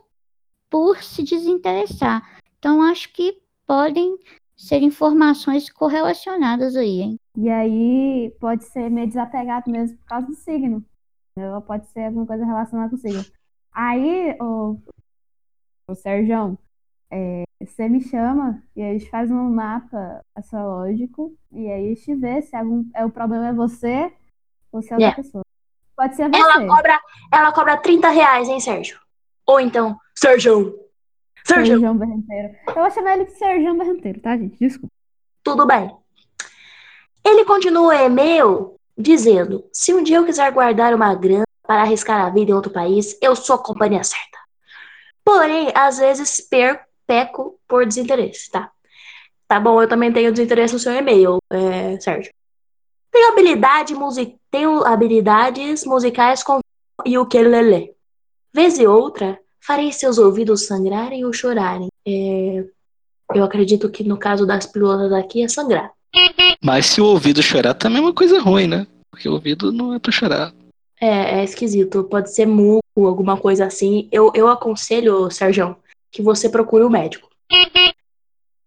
por 0.69 1.03
se 1.03 1.23
desinteressar. 1.23 2.41
Então 2.59 2.83
acho 2.83 3.13
que 3.13 3.41
podem 3.67 4.19
ser 4.57 4.83
informações 4.83 5.71
correlacionadas 5.71 6.77
aí, 6.77 7.01
hein? 7.01 7.17
E 7.37 7.49
aí 7.49 8.35
pode 8.41 8.65
ser 8.65 8.91
meio 8.91 9.09
desapegado 9.09 9.71
mesmo 9.71 9.97
por 9.99 10.07
causa 10.07 10.27
do 10.27 10.35
signo. 10.35 10.85
Pode 11.67 11.87
ser 11.89 12.07
alguma 12.07 12.27
coisa 12.27 12.45
relacionada 12.45 12.91
com 12.91 12.97
o 12.97 12.99
signo. 12.99 13.25
Aí, 13.73 14.37
o, 14.41 14.79
o 15.89 15.95
Sérgio, 15.95 16.59
é, 17.11 17.45
você 17.61 17.89
me 17.89 18.01
chama 18.01 18.63
e 18.75 18.83
a 18.83 18.93
gente 18.93 19.09
faz 19.11 19.31
um 19.31 19.51
mapa 19.51 20.21
astrológico 20.35 21.37
e 21.53 21.71
aí 21.71 21.93
a 21.93 21.95
gente 21.95 22.15
vê 22.17 22.43
se 22.43 22.57
algum, 22.57 22.85
é, 22.95 23.05
o 23.05 23.11
problema 23.11 23.49
é 23.49 23.53
você 23.53 24.13
ou 24.73 24.83
se 24.83 24.93
é 24.93 24.97
outra 24.97 25.07
Yeah. 25.07 25.23
pessoa. 25.23 25.45
Pode 25.97 26.17
ser 26.17 26.29
você. 26.29 26.41
Ela 26.41 26.67
cobra, 26.67 27.01
ela 27.33 27.53
cobra 27.53 27.77
30 27.77 28.09
reais, 28.09 28.49
hein, 28.49 28.59
Sérgio? 28.59 28.99
Ou 29.47 29.61
então, 29.61 29.97
Sérgio. 30.15 30.75
Sérgio, 31.47 31.79
Sérgio. 31.79 31.87
Eu 32.69 32.75
vou 32.75 32.91
chamar 32.91 33.15
ele 33.15 33.27
de 33.27 33.33
Sérgio 33.33 33.77
Berranteiro, 33.79 34.21
tá, 34.21 34.37
gente? 34.37 34.59
Desculpa. 34.59 34.93
tudo 35.45 35.67
bem. 35.67 35.95
Ele 37.25 37.45
continua 37.45 37.89
o 37.89 37.93
e-mail 37.93 38.75
dizendo: 38.99 39.65
se 39.73 39.95
um 39.95 40.03
dia 40.03 40.17
eu 40.17 40.25
quiser 40.25 40.51
guardar 40.51 40.95
uma 40.95 41.15
grana 41.15 41.45
para 41.67 41.83
arriscar 41.83 42.27
a 42.27 42.31
vida 42.31 42.51
em 42.51 42.55
outro 42.55 42.73
país, 42.73 43.17
eu 43.23 43.37
sou 43.37 43.57
a 43.57 43.63
companhia 43.63 44.03
certa. 44.03 44.39
Porém, 45.25 45.73
às 45.75 45.99
vezes 45.99 46.41
per, 46.41 46.81
peco 47.07 47.59
por 47.67 47.87
desinteresse, 47.87 48.51
tá? 48.51 48.71
Tá 49.49 49.59
bom, 49.59 49.81
eu 49.81 49.89
também 49.89 50.13
tenho 50.13 50.33
desinteresse 50.33 50.75
no 50.75 50.81
seu 50.81 50.93
e-mail, 50.93 51.39
é, 51.51 51.99
Sérgio. 52.01 52.33
Tenho 53.11 53.33
habilidade 53.33 53.95
music... 53.95 54.37
tenho 54.51 54.85
habilidades 54.85 55.85
musicais 55.85 56.43
com 56.43 56.59
e 57.05 57.17
o 57.19 57.23
ukulele. 57.23 57.93
Vez 58.53 58.79
e 58.79 58.87
outra, 58.87 59.39
farei 59.61 59.93
seus 59.93 60.19
ouvidos 60.19 60.67
sangrarem 60.67 61.25
ou 61.25 61.33
chorarem. 61.33 61.89
É, 62.07 62.65
Eu 63.35 63.45
acredito 63.45 63.91
que 63.91 64.05
no 64.05 64.19
caso 64.19 64.47
das 64.47 64.67
pilotas 64.67 65.13
aqui 65.13 65.43
é 65.43 65.49
sangrar. 65.49 65.91
Mas 66.63 66.87
se 66.87 67.01
o 67.01 67.07
ouvido 67.07 67.43
chorar 67.43 67.75
também 67.75 67.99
é 67.99 68.01
uma 68.01 68.15
coisa 68.15 68.41
ruim, 68.41 68.67
né? 68.67 68.87
Porque 69.11 69.29
o 69.29 69.33
ouvido 69.33 69.73
não 69.73 69.95
é 69.95 69.99
pra 69.99 70.13
chorar. 70.13 70.53
É, 71.01 71.41
é 71.41 71.45
esquisito. 71.45 72.05
Pode 72.05 72.35
ser 72.35 72.47
muco, 72.47 72.83
alguma 72.97 73.37
coisa 73.37 73.67
assim. 73.67 74.09
Eu, 74.13 74.33
eu 74.35 74.49
aconselho, 74.49 75.31
Sérgio, 75.31 75.77
que 76.11 76.23
você 76.23 76.49
procure 76.49 76.85
o 76.85 76.91
médico. 76.91 77.29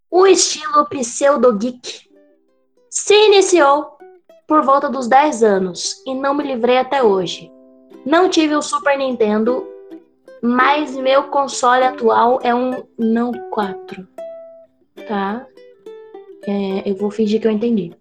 O 0.09 0.25
estilo 0.25 0.85
pseudo-geek 0.89 2.09
se 2.89 3.13
iniciou 3.13 3.97
por 4.47 4.63
volta 4.63 4.89
dos 4.89 5.07
10 5.07 5.43
anos 5.43 6.01
e 6.05 6.13
não 6.15 6.33
me 6.33 6.43
livrei 6.43 6.77
até 6.77 7.03
hoje. 7.03 7.51
Não 8.05 8.29
tive 8.29 8.55
o 8.55 8.61
Super 8.61 8.97
Nintendo, 8.97 9.67
mas 10.41 10.95
meu 10.95 11.23
console 11.23 11.83
atual 11.83 12.39
é 12.41 12.55
um 12.55 12.83
não 12.97 13.31
4. 13.49 14.07
tá? 15.07 15.45
É, 16.47 16.89
eu 16.89 16.95
vou 16.95 17.11
fingir 17.11 17.41
que 17.41 17.47
eu 17.47 17.51
entendi. 17.51 17.93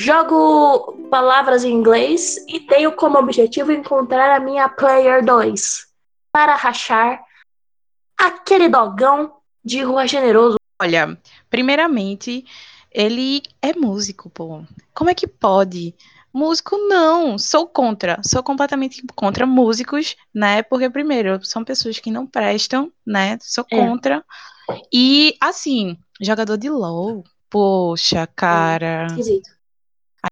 Jogo 0.00 0.96
palavras 1.10 1.62
em 1.62 1.74
inglês 1.74 2.42
e 2.48 2.58
tenho 2.58 2.90
como 2.92 3.18
objetivo 3.18 3.70
encontrar 3.70 4.34
a 4.34 4.40
minha 4.40 4.66
Player 4.66 5.22
2 5.22 5.88
para 6.32 6.54
rachar 6.54 7.22
aquele 8.16 8.70
dogão 8.70 9.30
de 9.62 9.82
rua 9.82 10.06
generoso. 10.06 10.56
Olha, 10.80 11.20
primeiramente, 11.50 12.46
ele 12.90 13.42
é 13.60 13.74
músico, 13.74 14.30
pô. 14.30 14.62
Como 14.94 15.10
é 15.10 15.14
que 15.14 15.26
pode? 15.26 15.94
Músico 16.32 16.78
não, 16.78 17.36
sou 17.36 17.68
contra, 17.68 18.22
sou 18.24 18.42
completamente 18.42 19.04
contra 19.14 19.44
músicos, 19.44 20.16
né? 20.34 20.62
Porque 20.62 20.88
primeiro, 20.88 21.44
são 21.44 21.62
pessoas 21.62 21.98
que 21.98 22.10
não 22.10 22.26
prestam, 22.26 22.90
né? 23.06 23.36
Sou 23.42 23.66
É. 23.70 23.76
contra. 23.76 24.24
E 24.90 25.36
assim, 25.38 25.98
jogador 26.18 26.56
de 26.56 26.70
LoL, 26.70 27.22
poxa, 27.50 28.26
cara. 28.28 29.08
Esquisito. 29.08 29.59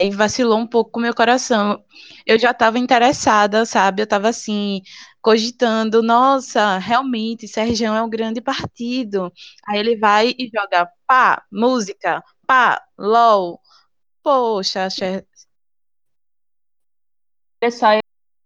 Aí 0.01 0.11
vacilou 0.11 0.59
um 0.59 0.67
pouco 0.67 0.91
com 0.93 1.01
o 1.01 1.03
meu 1.03 1.15
coração. 1.15 1.83
Eu 2.27 2.39
já 2.39 2.51
estava 2.51 2.79
interessada, 2.79 3.65
sabe? 3.65 4.03
Eu 4.03 4.05
estava 4.05 4.29
assim, 4.29 4.83
cogitando, 5.23 6.03
nossa, 6.03 6.79
realmente, 6.79 7.49
Sergião 7.49 7.97
é 7.97 8.03
um 8.03 8.11
grande 8.11 8.41
partido. 8.41 9.33
Aí 9.67 9.79
ele 9.79 9.97
vai 9.97 10.35
e 10.39 10.51
joga 10.55 10.89
pá, 11.07 11.43
música, 11.51 12.23
pá, 12.47 12.83
LOL. 12.99 13.61
Poxa, 14.23 14.91
Cher- 14.91 15.27
só, 17.71 17.93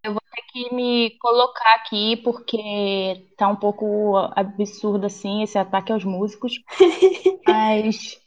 eu 0.05 0.13
vou 0.13 0.21
ter 0.35 0.43
que 0.53 0.75
me 0.75 1.17
colocar 1.19 1.75
aqui 1.77 2.17
porque 2.19 3.29
tá 3.37 3.49
um 3.49 3.57
pouco 3.57 4.17
absurdo 4.35 5.07
assim 5.07 5.43
esse 5.43 5.59
ataque 5.59 5.93
aos 5.93 6.05
músicos. 6.05 6.55
Mas 7.47 8.21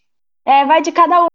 é, 0.46 0.66
vai 0.66 0.82
de 0.82 0.92
cada 0.92 1.24
um, 1.24 1.28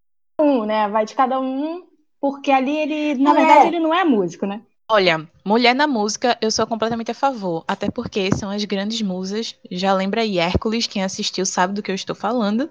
né? 0.64 0.88
Vai 0.88 1.04
de 1.04 1.14
cada 1.14 1.38
um, 1.40 1.85
porque 2.20 2.50
ali 2.50 2.76
ele, 2.76 3.14
na 3.23 3.30
É. 3.30 3.35
verdade, 3.35 3.66
ele 3.68 3.78
não 3.78 3.94
é 3.94 4.04
músico, 4.04 4.47
né? 4.47 4.61
Olha, 4.92 5.28
mulher 5.44 5.73
na 5.73 5.87
música, 5.87 6.37
eu 6.42 6.50
sou 6.50 6.66
completamente 6.66 7.12
a 7.12 7.14
favor. 7.14 7.64
Até 7.68 7.88
porque 7.88 8.28
são 8.35 8.50
as 8.50 8.64
grandes 8.64 9.00
musas. 9.02 9.54
Já 9.70 9.94
lembra 9.94 10.23
aí, 10.23 10.38
Hércules, 10.38 10.88
quem 10.88 11.04
assistiu 11.04 11.47
sabe 11.47 11.75
do 11.75 11.82
que 11.82 11.92
eu 11.92 11.94
estou 11.94 12.16
falando. 12.16 12.68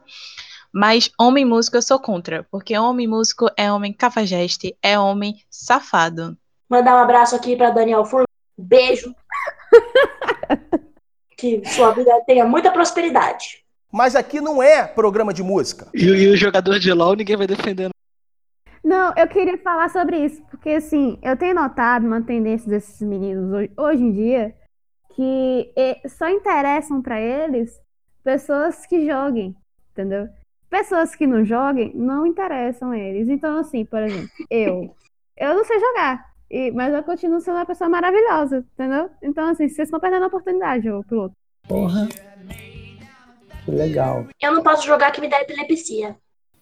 Mas 0.73 1.09
homem 1.17 1.45
músico 1.45 1.77
eu 1.77 1.81
sou 1.81 1.97
contra. 1.97 2.45
Porque 2.51 2.77
homem 2.77 3.07
músico 3.07 3.49
é 3.55 3.71
homem 3.71 3.93
cafajeste, 3.93 4.75
é 4.83 4.99
homem 4.99 5.35
safado. 5.49 6.37
Mandar 6.69 6.95
um 6.95 6.99
abraço 7.03 7.35
aqui 7.37 7.55
para 7.55 7.69
Daniel 7.69 8.03
Furlan. 8.03 8.25
Beijo. 8.57 9.15
que 11.37 11.61
sua 11.69 11.91
vida 11.91 12.11
tenha 12.27 12.45
muita 12.45 12.69
prosperidade. 12.69 13.63
Mas 13.91 14.15
aqui 14.15 14.39
não 14.39 14.61
é 14.61 14.85
programa 14.87 15.33
de 15.33 15.41
música. 15.43 15.87
E, 15.93 16.05
e 16.05 16.27
o 16.29 16.37
jogador 16.37 16.77
de 16.79 16.91
LOL 16.93 17.15
ninguém 17.15 17.35
vai 17.35 17.47
defender. 17.47 17.89
Não, 18.83 19.13
eu 19.17 19.27
queria 19.27 19.57
falar 19.57 19.89
sobre 19.89 20.17
isso, 20.23 20.41
porque 20.49 20.69
assim, 20.69 21.19
eu 21.21 21.35
tenho 21.35 21.53
notado 21.55 22.05
uma 22.07 22.21
tendência 22.21 22.69
desses 22.69 23.01
meninos 23.01 23.51
hoje, 23.51 23.71
hoje 23.77 24.03
em 24.03 24.11
dia 24.11 24.55
que 25.15 25.71
só 26.07 26.29
interessam 26.29 27.01
pra 27.01 27.19
eles 27.19 27.77
pessoas 28.23 28.85
que 28.85 29.05
joguem, 29.05 29.53
entendeu? 29.91 30.29
Pessoas 30.69 31.13
que 31.15 31.27
não 31.27 31.43
joguem 31.43 31.91
não 31.93 32.25
interessam 32.25 32.91
a 32.91 32.97
eles. 32.97 33.27
Então, 33.27 33.57
assim, 33.57 33.83
por 33.83 34.01
exemplo, 34.01 34.29
eu, 34.49 34.95
eu 35.35 35.55
não 35.55 35.65
sei 35.65 35.77
jogar, 35.79 36.25
e- 36.49 36.71
mas 36.71 36.93
eu 36.93 37.03
continuo 37.03 37.41
sendo 37.41 37.55
uma 37.57 37.65
pessoa 37.65 37.89
maravilhosa, 37.89 38.65
entendeu? 38.73 39.09
Então, 39.21 39.49
assim, 39.49 39.67
vocês 39.67 39.87
estão 39.87 39.99
perdendo 39.99 40.23
a 40.23 40.27
oportunidade, 40.27 40.89
ô 40.89 41.03
piloto. 41.03 41.35
Porra. 41.67 42.07
Que 43.69 43.75
legal. 43.75 44.27
Eu 44.41 44.53
não 44.53 44.63
posso 44.63 44.85
jogar 44.85 45.11
que 45.11 45.21
me 45.21 45.29
dá 45.29 45.41
epilepsia. 45.41 46.17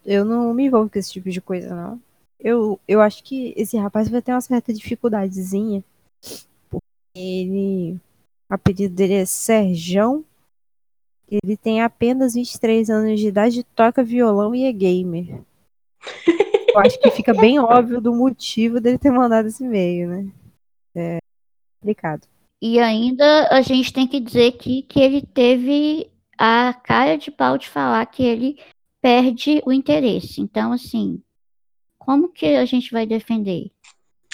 Eu 0.06 0.26
não 0.26 0.54
me 0.54 0.66
envolvo 0.66 0.90
com 0.90 1.00
esse 1.00 1.12
tipo 1.12 1.30
de 1.30 1.40
coisa, 1.40 1.74
não. 1.74 2.02
Eu, 2.40 2.80
eu 2.88 3.02
acho 3.02 3.24
que 3.24 3.54
esse 3.56 3.78
rapaz 3.78 4.10
vai 4.10 4.22
ter 4.22 4.32
uma 4.32 4.42
certa 4.42 4.74
dificuldadezinha. 4.74 5.84
Porque 6.70 6.86
ele. 7.16 8.00
O 8.50 8.54
apelido 8.54 8.94
dele 8.94 9.16
é 9.16 9.26
Serjão. 9.26 10.24
Ele 11.30 11.58
tem 11.58 11.82
apenas 11.82 12.36
23 12.36 12.90
anos 12.90 13.20
de 13.20 13.28
idade, 13.28 13.64
toca 13.64 14.04
violão 14.04 14.56
e 14.56 14.66
é 14.66 14.72
gamer. 14.72 15.42
Eu 16.74 16.80
acho 16.80 17.00
que 17.00 17.10
fica 17.12 17.34
bem 17.34 17.60
óbvio 17.60 18.00
do 18.00 18.14
motivo 18.14 18.80
dele 18.80 18.98
ter 18.98 19.12
mandado 19.12 19.48
esse 19.48 19.64
e-mail, 19.64 20.08
né? 20.10 20.32
É 20.96 21.18
complicado. 21.80 22.28
E 22.62 22.80
ainda 22.80 23.48
a 23.50 23.62
gente 23.62 23.92
tem 23.92 24.08
que 24.08 24.20
dizer 24.20 24.48
aqui 24.48 24.84
que 24.84 25.00
ele 25.00 25.22
teve 25.22 26.10
a 26.38 26.74
cara 26.74 27.18
de 27.18 27.32
pau 27.32 27.58
de 27.58 27.68
falar 27.68 28.06
que 28.06 28.24
ele 28.24 28.58
perde 29.02 29.62
o 29.66 29.72
interesse. 29.72 30.42
Então, 30.42 30.72
assim, 30.72 31.22
como 31.98 32.30
que 32.30 32.56
a 32.56 32.66
gente 32.66 32.92
vai 32.92 33.06
defender? 33.06 33.72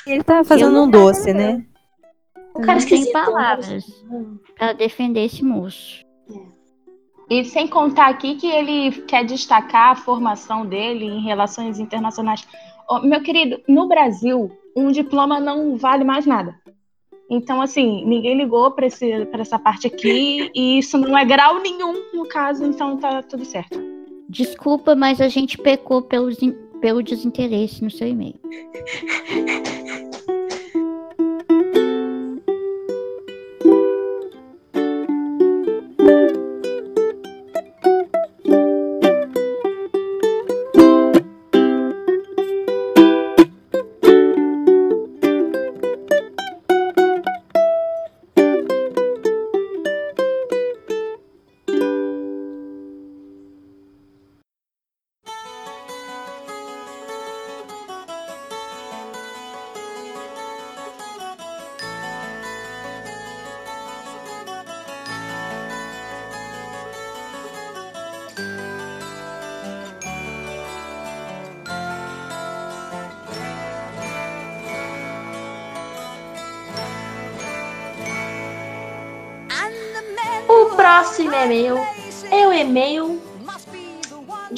Ele 0.05 0.23
tá 0.23 0.43
fazendo 0.43 0.81
um 0.81 0.89
doce, 0.89 1.33
né? 1.33 1.65
O 2.53 2.61
cara 2.61 2.79
não 2.79 2.87
tem 2.87 3.11
palavras 3.11 3.85
para 4.55 4.73
defender 4.73 5.25
esse 5.25 5.43
moço. 5.43 6.03
E 7.29 7.43
sem 7.45 7.67
contar 7.67 8.09
aqui 8.09 8.35
que 8.35 8.47
ele 8.47 8.91
quer 9.03 9.25
destacar 9.25 9.91
a 9.91 9.95
formação 9.95 10.65
dele 10.65 11.05
em 11.05 11.23
relações 11.23 11.79
internacionais. 11.79 12.45
Ô, 12.87 12.99
meu 12.99 13.23
querido, 13.23 13.61
no 13.67 13.87
Brasil, 13.87 14.51
um 14.75 14.91
diploma 14.91 15.39
não 15.39 15.77
vale 15.77 16.03
mais 16.03 16.25
nada. 16.25 16.53
Então, 17.29 17.61
assim, 17.61 18.05
ninguém 18.05 18.37
ligou 18.37 18.71
para 18.71 18.85
essa 18.85 19.57
parte 19.57 19.87
aqui 19.87 20.49
e 20.55 20.77
isso 20.79 20.97
não 20.97 21.17
é 21.17 21.25
grau 21.25 21.59
nenhum 21.61 22.03
no 22.13 22.27
caso, 22.27 22.63
então 22.65 22.97
tá 22.97 23.21
tudo 23.23 23.45
certo. 23.45 23.79
Desculpa, 24.29 24.95
mas 24.95 25.21
a 25.21 25.27
gente 25.27 25.57
pecou 25.57 26.01
pelo, 26.01 26.29
desin- 26.29 26.55
pelo 26.81 27.01
desinteresse 27.03 27.83
no 27.83 27.91
seu 27.91 28.07
e-mail. 28.07 28.35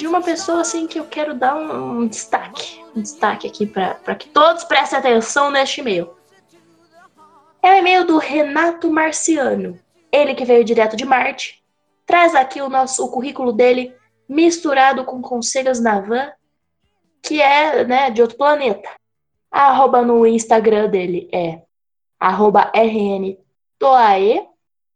de 0.06 0.10
uma 0.10 0.22
pessoa 0.22 0.62
assim 0.62 0.86
que 0.86 1.00
eu 1.00 1.06
quero 1.06 1.34
dar 1.34 1.56
um, 1.56 2.02
um 2.02 2.08
destaque. 2.08 2.80
Um 2.96 3.02
destaque 3.02 3.48
aqui 3.48 3.66
para 3.66 4.16
que 4.16 4.30
todos 4.30 4.64
prestem 4.64 5.00
atenção 5.00 5.50
neste 5.50 5.82
e-mail. 5.82 6.12
É 7.60 7.74
o 7.74 7.78
e-mail 7.80 8.06
do 8.06 8.20
Renato 8.20 8.92
Marciano. 8.92 9.80
Ele 10.12 10.36
que 10.36 10.46
veio 10.46 10.64
direto 10.64 10.96
de 10.96 11.04
Marte. 11.04 11.64
Traz 12.06 12.36
aqui 12.36 12.62
o 12.62 12.70
nosso 12.70 13.04
o 13.04 13.10
currículo 13.10 13.52
dele 13.52 13.96
misturado 14.30 15.06
com 15.06 15.24
conselhos 15.24 15.80
da 15.80 16.00
van, 16.00 16.32
que 17.24 17.42
é 17.42 17.84
né, 17.84 18.12
de 18.12 18.22
outro 18.22 18.38
planeta. 18.38 18.88
A 19.50 19.70
arroba 19.72 20.04
no 20.04 20.28
Instagram 20.28 20.88
dele 20.88 21.28
é 21.34 21.64
arroba 22.20 22.72
rntoae. 22.76 24.48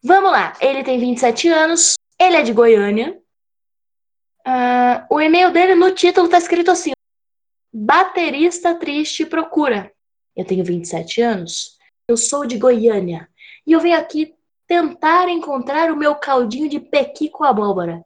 Vamos 0.04 0.32
lá, 0.32 0.54
ele 0.62 0.84
tem 0.84 1.00
27 1.00 1.48
anos, 1.48 1.95
ele 2.19 2.36
é 2.36 2.43
de 2.43 2.54
Goiânia. 2.54 3.19
Ah, 4.45 5.06
o 5.10 5.19
e-mail 5.19 5.52
dele 5.52 5.75
no 5.75 5.91
título 5.91 6.30
tá 6.30 6.38
escrito 6.38 6.71
assim: 6.71 6.91
Baterista 7.71 8.75
triste 8.75 9.25
procura. 9.25 9.91
Eu 10.36 10.45
tenho 10.45 10.63
27 10.63 11.21
anos, 11.21 11.78
eu 12.08 12.15
sou 12.15 12.45
de 12.45 12.58
Goiânia 12.58 13.30
e 13.67 13.73
eu 13.73 13.80
venho 13.80 13.97
aqui 13.97 14.34
tentar 14.67 15.28
encontrar 15.30 15.91
o 15.91 15.97
meu 15.97 16.15
caldinho 16.15 16.69
de 16.69 16.80
pequi 16.80 17.30
com 17.30 17.43
abóbora. 17.43 18.06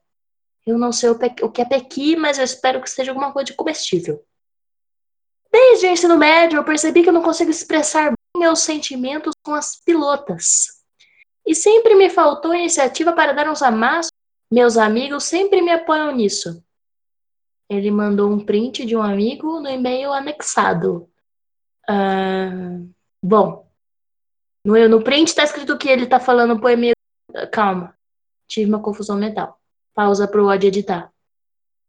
Eu 0.66 0.78
não 0.78 0.92
sei 0.92 1.10
o, 1.10 1.20
o 1.42 1.52
que 1.52 1.62
é 1.62 1.66
pequi, 1.66 2.16
mas 2.16 2.38
eu 2.38 2.44
espero 2.44 2.82
que 2.82 2.90
seja 2.90 3.12
alguma 3.12 3.32
coisa 3.32 3.48
de 3.48 3.54
comestível. 3.54 4.24
Desde 5.52 5.86
o 5.86 5.90
ensino 5.90 6.18
médio, 6.18 6.58
eu 6.58 6.64
percebi 6.64 7.04
que 7.04 7.10
eu 7.10 7.14
não 7.14 7.22
consigo 7.22 7.52
expressar 7.52 8.14
meus 8.36 8.60
sentimentos 8.60 9.34
com 9.44 9.54
as 9.54 9.76
pilotas. 9.76 10.84
E 11.46 11.54
sempre 11.54 11.96
me 11.96 12.10
faltou 12.10 12.56
iniciativa 12.56 13.12
para 13.14 13.34
dar 13.34 13.50
uns 13.50 13.62
amassos. 13.62 14.12
Meus 14.54 14.78
amigos 14.78 15.24
sempre 15.24 15.64
me 15.64 15.72
apoiam 15.72 16.16
nisso. 16.16 16.64
Ele 17.68 17.90
mandou 17.90 18.30
um 18.30 18.40
print 18.40 18.86
de 18.86 18.96
um 18.96 19.02
amigo 19.02 19.60
no 19.60 19.68
e-mail 19.68 20.14
anexado. 20.14 21.10
Ah, 21.90 22.78
bom, 23.20 23.68
no, 24.64 24.88
no 24.88 25.04
print 25.04 25.34
tá 25.34 25.44
escrito 25.44 25.76
que 25.76 25.90
ele 25.90 26.06
tá 26.06 26.20
falando 26.20 26.60
pro 26.60 26.70
e-mail. 26.70 26.94
Calma, 27.52 27.98
tive 28.48 28.70
uma 28.70 28.80
confusão 28.80 29.18
mental. 29.18 29.60
Pausa 29.92 30.28
pro 30.28 30.46
Odd 30.46 30.68
editar. 30.68 31.12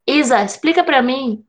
Isa, 0.07 0.43
explica 0.43 0.83
pra 0.83 1.03
mim 1.03 1.45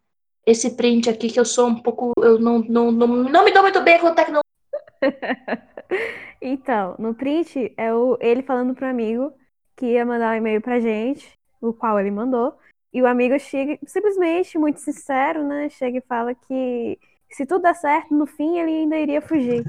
esse 0.45 0.75
print 0.75 1.09
aqui 1.09 1.29
que 1.29 1.39
eu 1.39 1.45
sou 1.45 1.67
um 1.67 1.81
pouco. 1.81 2.11
Eu 2.17 2.37
não, 2.39 2.59
não, 2.59 2.91
não, 2.91 3.07
não 3.07 3.45
me 3.45 3.53
dou 3.53 3.63
muito 3.63 3.81
bem 3.81 4.01
com 4.01 4.13
tecnologia. 4.13 4.43
Então, 6.41 6.95
no 6.99 7.15
print 7.15 7.73
é 7.75 7.91
o, 7.91 8.19
ele 8.21 8.43
falando 8.43 8.75
pro 8.75 8.85
amigo 8.85 9.33
que 9.75 9.85
ia 9.85 10.05
mandar 10.05 10.33
um 10.33 10.37
e-mail 10.37 10.61
pra 10.61 10.79
gente, 10.79 11.37
o 11.61 11.73
qual 11.73 11.99
ele 11.99 12.11
mandou. 12.11 12.57
E 12.93 13.01
o 13.01 13.07
amigo 13.07 13.37
chega, 13.39 13.77
simplesmente, 13.85 14.57
muito 14.57 14.79
sincero, 14.79 15.43
né? 15.45 15.69
Chega 15.69 15.97
e 15.97 16.01
fala 16.01 16.33
que 16.33 16.97
se 17.29 17.45
tudo 17.45 17.63
der 17.63 17.75
certo, 17.75 18.13
no 18.13 18.25
fim 18.25 18.57
ele 18.57 18.71
ainda 18.71 18.97
iria 18.97 19.21
fugir. 19.21 19.65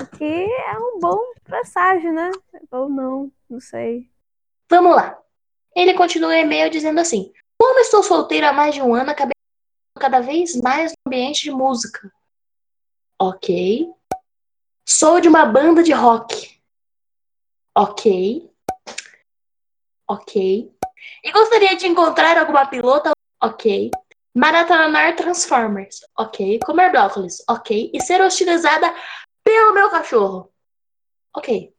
O 0.00 0.16
que 0.16 0.24
é 0.24 0.78
um 0.78 0.98
bom 0.98 1.20
presságio, 1.44 2.12
né? 2.12 2.30
Ou 2.70 2.88
não, 2.88 3.30
não 3.48 3.60
sei. 3.60 4.10
Vamos 4.68 4.96
lá. 4.96 5.16
Ele 5.74 5.94
continua 5.94 6.30
o 6.30 6.32
e-mail 6.32 6.68
dizendo 6.68 6.98
assim: 6.98 7.32
Como 7.56 7.78
estou 7.78 8.02
solteiro 8.02 8.46
há 8.46 8.52
mais 8.52 8.74
de 8.74 8.82
um 8.82 8.94
ano, 8.94 9.10
acabei 9.10 9.34
cada 9.96 10.20
vez 10.20 10.56
mais 10.56 10.90
no 10.90 10.96
ambiente 11.06 11.44
de 11.44 11.52
música. 11.52 12.10
Ok. 13.20 13.88
Sou 14.84 15.20
de 15.20 15.28
uma 15.28 15.46
banda 15.46 15.82
de 15.82 15.92
rock. 15.92 16.60
Ok. 17.76 18.50
Ok. 20.08 20.70
E 21.24 21.32
gostaria 21.32 21.76
de 21.76 21.86
encontrar 21.86 22.38
alguma 22.38 22.66
pilota. 22.66 23.12
Ok. 23.42 23.90
Maratonar 24.34 25.16
Transformers. 25.16 26.00
Ok. 26.16 26.60
Comer 26.64 26.90
brócolis. 26.90 27.42
Ok. 27.48 27.90
E 27.92 28.00
ser 28.02 28.20
hostilizada 28.20 28.94
pelo 29.42 29.74
meu 29.74 29.90
cachorro. 29.90 30.50
Ok. 31.34 31.72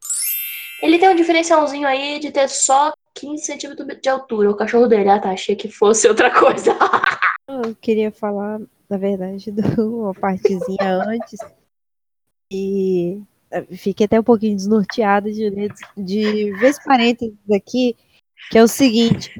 Ele 0.82 0.98
tem 0.98 1.08
um 1.08 1.16
diferencialzinho 1.16 1.86
aí 1.88 2.18
de 2.18 2.30
ter 2.30 2.48
só 2.48 2.92
15 3.14 3.44
centímetros 3.44 4.00
de 4.00 4.08
altura. 4.08 4.50
O 4.50 4.56
cachorro 4.56 4.86
dele. 4.86 5.08
Ah, 5.08 5.18
tá. 5.18 5.30
Achei 5.30 5.56
que 5.56 5.68
fosse 5.68 6.08
outra 6.08 6.30
coisa. 6.32 6.76
Eu 7.48 7.74
queria 7.80 8.12
falar, 8.12 8.60
na 8.88 8.98
verdade, 8.98 9.50
de 9.52 9.80
uma 9.80 10.12
partezinha 10.14 11.02
antes. 11.06 11.40
E 12.52 13.22
eh, 13.50 13.64
fiquei 13.76 14.06
até 14.06 14.20
um 14.20 14.22
pouquinho 14.22 14.56
desnorteada 14.56 15.30
de, 15.30 15.50
de 15.96 16.52
ver 16.52 16.68
esse 16.68 16.84
parênteses 16.84 17.34
aqui, 17.54 17.96
que 18.50 18.58
é 18.58 18.62
o 18.62 18.68
seguinte, 18.68 19.32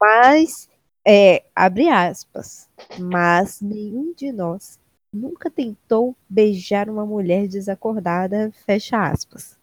mas, 0.00 0.68
é, 1.06 1.44
abre 1.54 1.88
aspas, 1.88 2.68
mas 2.98 3.60
nenhum 3.60 4.12
de 4.14 4.32
nós 4.32 4.78
nunca 5.12 5.50
tentou 5.50 6.14
beijar 6.28 6.88
uma 6.88 7.06
mulher 7.06 7.48
desacordada, 7.48 8.52
fecha 8.66 9.08
aspas. 9.08 9.58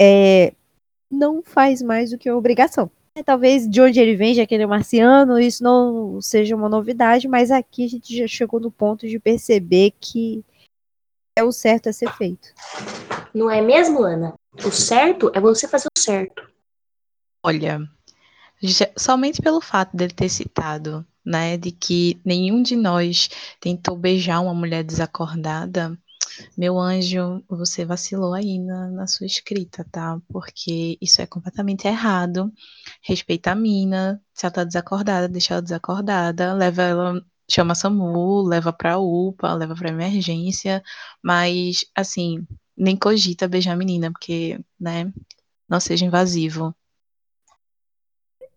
É, 0.00 0.54
não 1.10 1.42
faz 1.42 1.82
mais 1.82 2.10
do 2.10 2.18
que 2.18 2.30
obrigação. 2.30 2.90
É, 3.14 3.22
Talvez 3.22 3.68
de 3.68 3.80
onde 3.80 4.00
ele 4.00 4.16
vem, 4.16 4.34
já 4.34 4.46
que 4.46 4.54
ele 4.54 4.64
é 4.64 4.66
marciano, 4.66 5.38
isso 5.38 5.62
não 5.62 6.20
seja 6.20 6.56
uma 6.56 6.68
novidade, 6.68 7.28
mas 7.28 7.50
aqui 7.50 7.84
a 7.84 7.88
gente 7.88 8.16
já 8.16 8.26
chegou 8.26 8.58
no 8.58 8.70
ponto 8.70 9.06
de 9.06 9.18
perceber 9.18 9.92
que 10.00 10.42
é 11.36 11.44
o 11.44 11.52
certo 11.52 11.88
a 11.88 11.92
ser 11.92 12.10
feito. 12.14 12.48
Não 13.34 13.50
é 13.50 13.60
mesmo, 13.60 14.02
Ana? 14.02 14.34
O 14.64 14.70
certo 14.70 15.30
é 15.34 15.40
você 15.40 15.68
fazer 15.68 15.88
o 15.94 16.00
certo. 16.00 16.50
Olha, 17.44 17.80
somente 18.96 19.42
pelo 19.42 19.60
fato 19.60 19.96
dele 19.96 20.12
ter 20.12 20.28
citado, 20.28 21.06
né, 21.24 21.56
de 21.56 21.70
que 21.72 22.20
nenhum 22.24 22.62
de 22.62 22.76
nós 22.76 23.28
tentou 23.60 23.96
beijar 23.96 24.40
uma 24.40 24.54
mulher 24.54 24.84
desacordada, 24.84 25.96
meu 26.56 26.78
anjo, 26.78 27.42
você 27.48 27.84
vacilou 27.84 28.34
aí 28.34 28.58
na, 28.58 28.88
na 28.88 29.06
sua 29.06 29.26
escrita, 29.26 29.84
tá? 29.90 30.20
Porque 30.28 30.96
isso 31.00 31.20
é 31.20 31.26
completamente 31.26 31.86
errado. 31.86 32.52
Respeita 33.02 33.52
a 33.52 33.54
mina, 33.54 34.22
se 34.34 34.46
ela 34.46 34.52
tá 34.54 34.64
desacordada, 34.64 35.28
deixa 35.28 35.54
ela 35.54 35.62
desacordada, 35.62 36.54
leva 36.54 36.82
ela, 36.82 37.24
chama 37.50 37.72
a 37.72 37.74
SAMU, 37.74 38.42
leva 38.42 38.72
pra 38.72 38.98
UPA, 38.98 39.54
leva 39.54 39.74
pra 39.74 39.90
emergência, 39.90 40.82
mas, 41.22 41.84
assim, 41.94 42.46
nem 42.76 42.96
cogita 42.96 43.48
beijar 43.48 43.72
a 43.72 43.76
menina, 43.76 44.10
porque, 44.10 44.58
né, 44.80 45.12
não 45.68 45.80
seja 45.80 46.04
invasivo. 46.06 46.74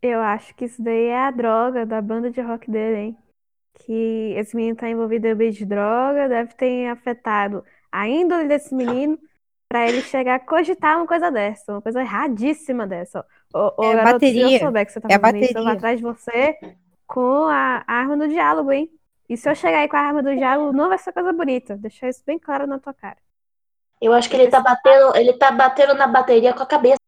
Eu 0.07 0.21
acho 0.21 0.53
que 0.55 0.65
isso 0.65 0.81
daí 0.81 1.05
é 1.05 1.17
a 1.17 1.31
droga 1.31 1.85
da 1.85 2.01
banda 2.01 2.29
de 2.29 2.41
rock 2.41 2.69
dele, 2.69 2.97
hein? 2.97 3.17
Que 3.73 4.33
esse 4.37 4.55
menino 4.55 4.75
tá 4.75 4.89
envolvido 4.89 5.27
em 5.27 5.35
beijo 5.35 5.59
de 5.59 5.65
droga, 5.65 6.29
deve 6.29 6.53
ter 6.53 6.87
afetado 6.87 7.63
a 7.91 8.07
índole 8.07 8.47
desse 8.47 8.73
menino 8.73 9.17
pra 9.67 9.87
ele 9.87 10.01
chegar 10.01 10.35
a 10.35 10.39
cogitar 10.39 10.97
uma 10.97 11.07
coisa 11.07 11.31
dessa, 11.31 11.71
uma 11.73 11.81
coisa 11.81 12.01
erradíssima 12.01 12.85
dessa. 12.85 13.25
Ô, 13.53 13.73
ô, 13.77 13.83
É 13.83 13.95
garoto, 13.95 14.25
se 14.25 14.37
eu 14.37 14.41
bateria, 14.41 14.59
souber 14.59 14.85
que 14.85 14.91
você 14.91 15.01
tá 15.01 15.07
é 15.09 15.19
fazendo 15.19 15.43
isso, 15.43 15.57
eu 15.57 15.63
vou 15.63 15.63
bateria. 15.63 15.77
atrás 15.77 15.97
de 15.99 16.03
você 16.03 16.59
com 17.07 17.45
a 17.45 17.83
arma 17.87 18.17
do 18.17 18.27
diálogo, 18.27 18.71
hein? 18.71 18.89
E 19.27 19.35
se 19.35 19.49
eu 19.49 19.55
chegar 19.55 19.79
aí 19.79 19.89
com 19.89 19.97
a 19.97 20.01
arma 20.01 20.21
do 20.21 20.35
diálogo, 20.35 20.71
não 20.71 20.87
vai 20.87 20.97
ser 20.97 21.11
coisa 21.11 21.33
bonita. 21.33 21.75
Deixar 21.75 22.09
isso 22.09 22.21
bem 22.25 22.37
claro 22.37 22.67
na 22.67 22.79
tua 22.79 22.93
cara. 22.93 23.17
Eu 23.99 24.13
acho 24.13 24.29
que 24.29 24.35
ele 24.35 24.47
tá 24.47 24.59
batendo, 24.59 25.15
ele 25.15 25.33
tá 25.33 25.51
batendo 25.51 25.93
na 25.95 26.07
bateria 26.07 26.53
com 26.53 26.61
a 26.61 26.65
cabeça. 26.65 26.99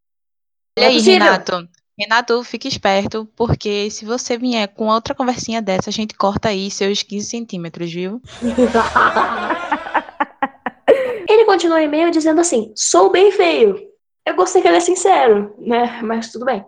Olha 0.77 0.85
é 0.85 0.87
aí. 0.87 0.99
Renato. 0.99 1.67
Renato, 1.99 2.43
fique 2.43 2.67
esperto, 2.67 3.27
porque 3.35 3.89
se 3.89 4.05
você 4.05 4.37
vier 4.37 4.67
com 4.67 4.87
outra 4.87 5.15
conversinha 5.15 5.61
dessa, 5.61 5.89
a 5.89 5.93
gente 5.93 6.13
corta 6.13 6.49
aí 6.49 6.69
seus 6.69 7.01
15 7.01 7.25
centímetros, 7.25 7.91
viu? 7.91 8.21
Ele 11.27 11.43
continua 11.45 11.77
o 11.77 11.81
e-mail 11.81 12.11
dizendo 12.11 12.39
assim: 12.39 12.71
sou 12.75 13.09
bem 13.09 13.31
feio. 13.31 13.89
Eu 14.23 14.35
gostei 14.35 14.61
que 14.61 14.67
ele 14.67 14.77
é 14.77 14.81
sincero, 14.81 15.55
né? 15.57 16.01
Mas 16.01 16.31
tudo 16.31 16.45
bem. 16.45 16.63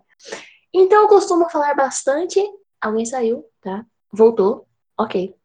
Então 0.74 1.04
eu 1.04 1.08
costumo 1.08 1.50
falar 1.50 1.76
bastante. 1.76 2.42
Alguém 2.82 3.06
saiu, 3.06 3.46
tá? 3.62 3.86
Voltou. 4.12 4.65
Ok. 4.98 5.36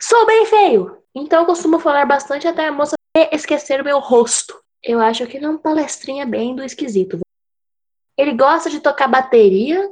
Sou 0.00 0.26
bem 0.26 0.46
feio. 0.46 0.98
Então 1.14 1.40
eu 1.40 1.46
costumo 1.46 1.78
falar 1.78 2.06
bastante 2.06 2.46
até 2.46 2.68
a 2.68 2.72
moça 2.72 2.94
esquecer 3.32 3.80
o 3.80 3.84
meu 3.84 3.98
rosto. 3.98 4.54
Eu 4.82 5.00
acho 5.00 5.26
que 5.26 5.40
não 5.40 5.58
palestrinha 5.58 6.24
bem 6.24 6.54
do 6.54 6.62
esquisito. 6.62 7.18
Ele 8.18 8.32
gosta 8.32 8.68
de 8.68 8.80
tocar 8.80 9.06
bateria. 9.06 9.88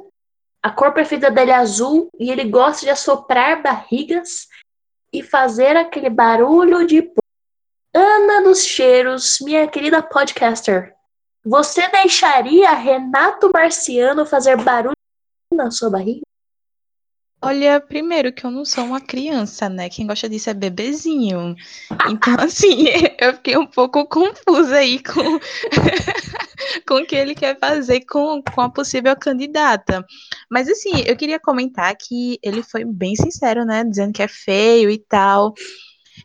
A 0.61 0.69
cor 0.69 0.91
preferida 0.91 1.31
dele 1.31 1.51
é 1.51 1.55
azul. 1.55 2.09
E 2.19 2.29
ele 2.29 2.43
gosta 2.43 2.85
de 2.85 2.89
assoprar 2.91 3.63
barrigas 3.63 4.47
e 5.13 5.23
fazer 5.23 5.77
aquele 5.77 6.09
barulho 6.09 6.85
de. 6.85 7.09
Ana 7.95 8.43
dos 8.43 8.63
Cheiros, 8.63 9.39
minha 9.41 9.67
querida 9.67 10.03
podcaster, 10.03 10.93
você 11.43 11.87
deixaria 11.87 12.71
Renato 12.73 13.49
Marciano 13.51 14.25
fazer 14.25 14.61
barulho 14.61 14.93
na 15.51 15.71
sua 15.71 15.89
barriga? 15.89 16.26
Olha, 17.39 17.79
primeiro 17.79 18.33
que 18.33 18.43
eu 18.43 18.49
não 18.49 18.65
sou 18.65 18.83
uma 18.83 18.99
criança, 18.99 19.69
né? 19.69 19.89
Quem 19.89 20.07
gosta 20.07 20.27
disso 20.27 20.49
é 20.49 20.55
bebezinho. 20.55 21.55
Então, 22.09 22.35
assim, 22.41 22.85
eu 23.19 23.33
fiquei 23.35 23.55
um 23.55 23.67
pouco 23.67 24.07
confusa 24.07 24.77
aí 24.77 25.01
com, 25.03 25.39
com 26.87 26.95
o 26.95 27.05
que 27.05 27.15
ele 27.15 27.35
quer 27.35 27.57
fazer 27.59 28.01
com, 28.05 28.41
com 28.41 28.61
a 28.61 28.69
possível 28.71 29.15
candidata. 29.15 30.03
Mas, 30.49 30.67
assim, 30.67 31.03
eu 31.05 31.15
queria 31.15 31.39
comentar 31.39 31.95
que 31.95 32.39
ele 32.41 32.63
foi 32.63 32.83
bem 32.83 33.15
sincero, 33.15 33.65
né? 33.65 33.83
Dizendo 33.83 34.13
que 34.13 34.23
é 34.23 34.27
feio 34.27 34.89
e 34.89 34.97
tal. 34.97 35.53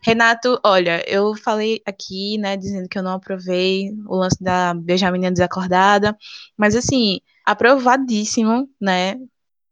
Renato, 0.01 0.59
olha, 0.65 1.03
eu 1.07 1.35
falei 1.35 1.79
aqui, 1.85 2.37
né, 2.39 2.57
dizendo 2.57 2.89
que 2.89 2.97
eu 2.97 3.03
não 3.03 3.13
aprovei 3.13 3.91
o 4.07 4.15
lance 4.15 4.43
da 4.43 4.73
beijar 4.73 5.09
a 5.09 5.11
menina 5.11 5.31
desacordada, 5.31 6.17
mas 6.57 6.75
assim, 6.75 7.19
aprovadíssimo, 7.45 8.67
né, 8.81 9.15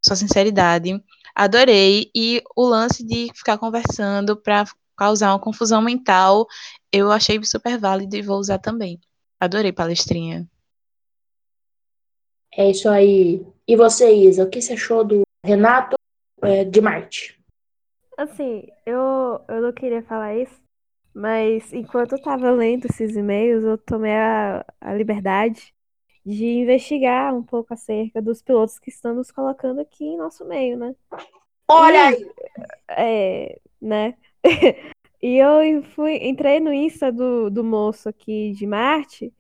sua 0.05 0.15
sinceridade, 0.15 1.01
adorei, 1.35 2.09
e 2.15 2.41
o 2.55 2.65
lance 2.65 3.05
de 3.05 3.29
ficar 3.33 3.57
conversando 3.57 4.35
para 4.35 4.65
causar 4.97 5.31
uma 5.31 5.39
confusão 5.39 5.81
mental, 5.81 6.45
eu 6.91 7.11
achei 7.11 7.43
super 7.43 7.77
válido 7.77 8.15
e 8.15 8.21
vou 8.21 8.37
usar 8.37 8.59
também. 8.59 8.99
Adorei 9.39 9.71
palestrinha. 9.71 10.47
É 12.55 12.69
isso 12.69 12.89
aí. 12.89 13.45
E 13.67 13.75
você, 13.75 14.13
Isa, 14.13 14.43
o 14.43 14.49
que 14.49 14.61
você 14.61 14.73
achou 14.73 15.03
do 15.03 15.21
Renato 15.43 15.95
é, 16.43 16.63
de 16.63 16.81
Marte? 16.81 17.39
Assim, 18.17 18.67
eu, 18.85 19.41
eu 19.47 19.61
não 19.61 19.71
queria 19.73 20.03
falar 20.03 20.35
isso, 20.37 20.61
mas 21.13 21.73
enquanto 21.73 22.13
eu 22.13 22.21
tava 22.21 22.51
lendo 22.51 22.85
esses 22.85 23.15
e-mails, 23.15 23.63
eu 23.63 23.77
tomei 23.77 24.13
a, 24.13 24.65
a 24.79 24.93
liberdade 24.93 25.73
de 26.25 26.45
investigar 26.45 27.35
um 27.35 27.43
pouco 27.43 27.73
acerca 27.73 28.21
dos 28.21 28.41
pilotos 28.41 28.79
que 28.79 28.89
estamos 28.89 29.31
colocando 29.31 29.81
aqui 29.81 30.05
em 30.05 30.17
nosso 30.17 30.45
meio, 30.45 30.77
né? 30.77 30.95
Olha 31.67 32.07
aí! 32.07 32.31
É, 32.89 33.59
né? 33.81 34.15
E 35.23 35.37
eu 35.37 35.83
fui, 35.95 36.15
entrei 36.17 36.59
no 36.59 36.73
Insta 36.73 37.11
do, 37.11 37.49
do 37.51 37.63
moço 37.63 38.09
aqui 38.09 38.51
de 38.53 38.65
Marte, 38.65 39.31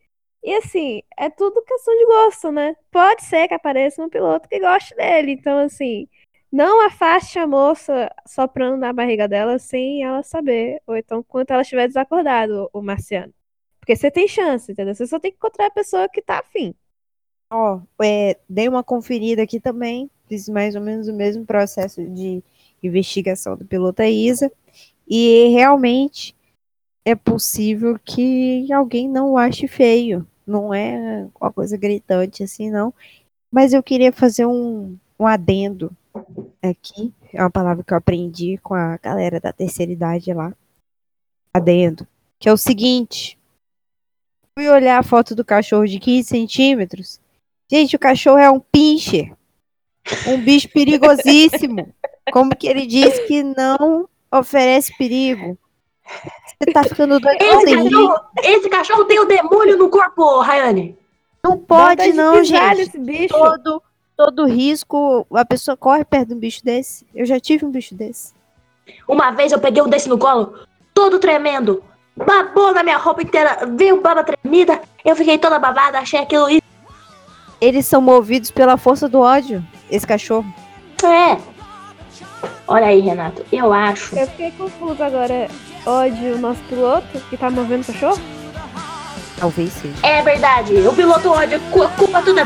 e 0.43 0.55
assim, 0.55 1.01
é 1.17 1.29
tudo 1.29 1.63
questão 1.63 1.95
de 1.97 2.05
gosto, 2.05 2.51
né? 2.51 2.75
Pode 2.91 3.23
ser 3.23 3.47
que 3.47 3.53
apareça 3.53 4.03
um 4.03 4.09
piloto 4.09 4.49
que 4.49 4.59
goste 4.59 4.95
dele. 4.95 5.31
Então, 5.33 5.57
assim, 5.59 6.07
Não 6.51 6.85
afaste 6.87 7.39
a 7.39 7.47
moça 7.47 8.09
soprando 8.27 8.77
na 8.77 8.93
barriga 8.93 9.27
dela 9.27 9.59
sem 9.59 10.03
ela 10.03 10.23
saber. 10.23 10.81
Ou 10.87 10.97
então, 10.97 11.23
quando 11.23 11.51
ela 11.51 11.61
estiver 11.63 11.87
desacordada, 11.87 12.67
o 12.73 12.81
Marciano. 12.81 13.33
Porque 13.81 13.95
você 13.95 14.09
tem 14.09 14.27
chance, 14.27 14.71
entendeu? 14.71 14.95
Você 14.95 15.07
só 15.07 15.19
tem 15.19 15.31
que 15.31 15.37
encontrar 15.37 15.65
a 15.65 15.71
pessoa 15.71 16.07
que 16.07 16.21
tá 16.21 16.39
afim. 16.39 16.73
Ó, 17.51 17.81
é, 18.01 18.37
dei 18.47 18.69
uma 18.69 18.83
conferida 18.83 19.41
aqui 19.41 19.59
também, 19.59 20.09
fiz 20.29 20.47
mais 20.47 20.75
ou 20.75 20.81
menos 20.81 21.09
o 21.09 21.13
mesmo 21.13 21.45
processo 21.45 22.01
de 22.05 22.41
investigação 22.81 23.57
do 23.57 23.65
piloto 23.65 24.03
Isa, 24.03 24.49
e 25.07 25.49
realmente 25.49 26.33
é 27.03 27.15
possível 27.15 27.99
que 27.99 28.71
alguém 28.71 29.09
não 29.09 29.31
o 29.31 29.37
ache 29.37 29.67
feio. 29.67 30.25
Não 30.45 30.73
é 30.73 31.27
uma 31.39 31.51
coisa 31.51 31.75
gritante 31.75 32.43
assim, 32.43 32.69
não. 32.69 32.93
Mas 33.51 33.73
eu 33.73 33.83
queria 33.83 34.11
fazer 34.11 34.45
um, 34.45 34.97
um 35.19 35.25
adendo 35.25 35.91
aqui. 36.61 37.13
É 37.33 37.41
uma 37.41 37.51
palavra 37.51 37.83
que 37.83 37.93
eu 37.93 37.97
aprendi 37.97 38.57
com 38.59 38.73
a 38.73 38.97
galera 38.97 39.39
da 39.39 39.51
terceira 39.51 39.91
idade 39.91 40.33
lá. 40.33 40.55
Adendo. 41.53 42.07
Que 42.39 42.47
é 42.47 42.53
o 42.53 42.57
seguinte. 42.57 43.37
Fui 44.57 44.67
olhar 44.67 44.99
a 44.99 45.03
foto 45.03 45.33
do 45.33 45.45
cachorro 45.45 45.85
de 45.85 45.97
15 45.99 46.27
centímetros. 46.27 47.19
Gente, 47.69 47.95
o 47.95 47.99
cachorro 47.99 48.37
é 48.37 48.51
um 48.51 48.59
pincher. 48.59 49.33
Um 50.27 50.41
bicho 50.41 50.67
perigosíssimo. 50.69 51.93
Como 52.31 52.55
que 52.55 52.67
ele 52.67 52.85
diz 52.85 53.17
que 53.27 53.43
não 53.43 54.09
oferece 54.31 54.95
perigo? 54.97 55.57
Você 56.03 56.71
tá 56.73 56.83
ficando 56.83 57.19
doido. 57.19 57.41
Esse 57.41 57.75
cachorro, 57.75 58.15
esse 58.43 58.69
cachorro 58.69 59.05
tem 59.05 59.19
o 59.19 59.25
demônio 59.25 59.77
no 59.77 59.89
corpo, 59.89 60.39
Rayane. 60.41 60.97
Não 61.43 61.57
pode, 61.57 62.11
não, 62.13 62.43
gente. 62.43 62.91
Todo, 63.29 63.81
todo 64.17 64.45
risco, 64.45 65.25
a 65.33 65.45
pessoa 65.45 65.77
corre 65.77 66.03
perto 66.03 66.29
de 66.29 66.33
um 66.35 66.39
bicho 66.39 66.63
desse. 66.63 67.07
Eu 67.15 67.25
já 67.25 67.39
tive 67.39 67.65
um 67.65 67.71
bicho 67.71 67.95
desse. 67.95 68.33
Uma 69.07 69.31
vez 69.31 69.51
eu 69.51 69.59
peguei 69.59 69.81
um 69.81 69.89
desse 69.89 70.09
no 70.09 70.17
colo, 70.17 70.59
todo 70.93 71.19
tremendo. 71.19 71.83
Babou 72.25 72.73
na 72.73 72.83
minha 72.83 72.97
roupa 72.97 73.21
inteira, 73.23 73.59
veio 73.75 74.01
baba 74.01 74.23
tremida. 74.23 74.81
Eu 75.03 75.15
fiquei 75.15 75.37
toda 75.37 75.59
babada, 75.59 75.99
achei 75.99 76.19
aquilo. 76.19 76.47
Eles 77.59 77.85
são 77.85 78.01
movidos 78.01 78.49
pela 78.51 78.77
força 78.77 79.07
do 79.07 79.19
ódio, 79.19 79.63
esse 79.89 80.05
cachorro. 80.05 80.45
É. 81.03 81.37
Olha 82.67 82.87
aí, 82.87 82.99
Renato, 83.01 83.45
eu 83.51 83.71
acho. 83.73 84.17
Eu 84.17 84.27
fiquei 84.27 84.51
confuso 84.51 85.03
agora. 85.03 85.47
Ódio 85.85 86.35
o 86.35 86.39
nosso 86.39 86.59
piloto 86.69 87.19
que 87.29 87.37
tá 87.37 87.49
movendo 87.49 87.81
o 87.83 87.85
cachorro? 87.85 88.19
Talvez 89.39 89.73
seja. 89.73 89.93
É 90.03 90.21
verdade, 90.21 90.73
o 90.87 90.93
piloto 90.93 91.29
ódio, 91.31 91.59
cu- 91.71 91.89
culpa 91.97 92.21
tudo 92.21 92.39
é 92.39 92.45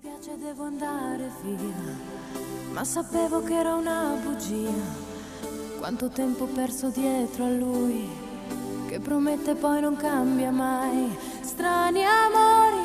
dispiace, 0.00 0.36
devo 0.38 0.64
andare 0.64 1.28
via, 1.42 1.96
ma 2.72 2.84
sapevo 2.84 3.42
che 3.42 3.54
era 3.54 3.74
una 3.74 4.16
bugia. 4.22 5.06
Quanto 5.78 6.08
tempo 6.08 6.46
perso 6.46 6.88
dietro 6.88 7.44
a 7.44 7.48
lui, 7.48 8.08
che 8.88 9.00
promette 9.00 9.54
poi 9.54 9.80
non 9.80 9.96
cambia 9.96 10.50
mai. 10.50 11.16
Strani 11.40 12.04
amori, 12.04 12.84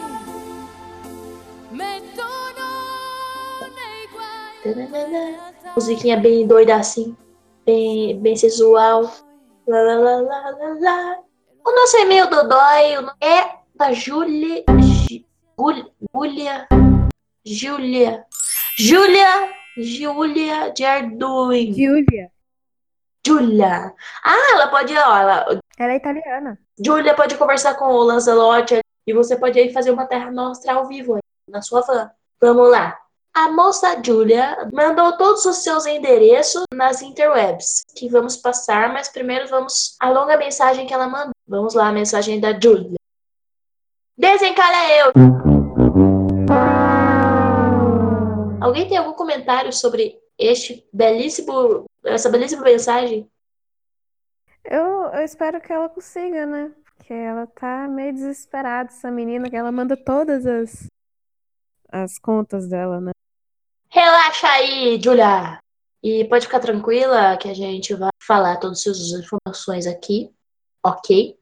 mettono 1.69 2.69
nei 4.63 4.83
guai. 4.83 5.73
Musiquinha 5.75 6.17
bem 6.17 6.45
doida 6.47 6.75
assim, 6.75 7.15
bem, 7.63 8.19
bem 8.19 8.35
sensual. 8.35 9.11
Lá, 9.65 9.81
lá, 9.81 9.95
lá, 9.95 10.19
lá, 10.21 10.49
lá. 10.79 11.19
O 11.65 11.71
nosso 11.71 11.97
e-mail 11.97 12.27
do 12.29 12.47
Dói 12.47 12.95
é 13.21 13.59
da 13.75 13.91
Gul- 15.55 15.91
Gúlia. 16.11 16.67
Júlia. 17.45 18.25
Júlia. 18.77 19.53
Júlia 19.77 20.69
de 20.69 20.85
Arduin. 20.85 21.73
Júlia. 21.73 22.31
Júlia. 23.25 23.93
Ah, 24.23 24.51
ela 24.53 24.67
pode, 24.67 24.93
ó, 24.95 25.17
ela, 25.17 25.59
Ela 25.77 25.93
é 25.93 25.95
italiana. 25.97 26.59
Júlia 26.77 27.13
pode 27.13 27.35
conversar 27.37 27.75
com 27.75 27.85
o 27.85 28.03
Lancelotti 28.03 28.79
e 29.07 29.13
você 29.13 29.35
pode 29.35 29.59
aí 29.59 29.71
fazer 29.71 29.91
uma 29.91 30.05
Terra 30.05 30.31
Nostra 30.31 30.73
ao 30.73 30.87
vivo 30.87 31.15
aí, 31.15 31.21
na 31.49 31.61
sua 31.61 31.81
van. 31.81 32.09
Vamos 32.39 32.69
lá. 32.69 32.97
A 33.33 33.51
moça 33.51 33.99
Júlia 34.03 34.69
mandou 34.71 35.17
todos 35.17 35.43
os 35.45 35.57
seus 35.57 35.85
endereços 35.87 36.63
nas 36.71 37.01
interwebs, 37.01 37.83
que 37.95 38.07
vamos 38.07 38.37
passar, 38.37 38.93
mas 38.93 39.09
primeiro 39.09 39.47
vamos 39.47 39.95
à 39.99 40.09
longa 40.09 40.37
mensagem 40.37 40.85
que 40.85 40.93
ela 40.93 41.07
mandou. 41.07 41.33
Vamos 41.47 41.73
lá, 41.73 41.87
a 41.87 41.91
mensagem 41.91 42.39
da 42.39 42.57
Júlia. 42.57 42.97
Desencalha 44.15 44.97
eu! 44.99 45.52
Alguém 48.73 48.87
tem 48.87 48.97
algum 48.97 49.13
comentário 49.13 49.71
sobre 49.71 50.19
este 50.35 50.83
belíssimo, 50.91 51.85
essa 52.03 52.27
belíssima 52.27 52.63
mensagem? 52.63 53.29
Eu, 54.65 55.03
eu 55.13 55.21
espero 55.21 55.61
que 55.61 55.71
ela 55.71 55.87
consiga, 55.87 56.47
né? 56.47 56.73
Porque 56.97 57.13
ela 57.13 57.45
tá 57.45 57.87
meio 57.87 58.11
desesperada, 58.11 58.89
essa 58.89 59.11
menina, 59.11 59.47
que 59.47 59.55
ela 59.55 59.71
manda 59.71 59.95
todas 59.95 60.47
as, 60.47 60.87
as 61.87 62.17
contas 62.17 62.67
dela, 62.67 62.99
né? 62.99 63.11
Relaxa 63.89 64.47
aí, 64.47 64.99
Julia. 64.99 65.59
E 66.01 66.25
pode 66.25 66.47
ficar 66.47 66.59
tranquila 66.59 67.37
que 67.37 67.49
a 67.49 67.53
gente 67.53 67.93
vai 67.93 68.09
falar 68.25 68.57
todas 68.57 68.79
as 68.79 68.83
suas 68.83 69.11
informações 69.11 69.85
aqui, 69.85 70.33
ok? 70.83 71.37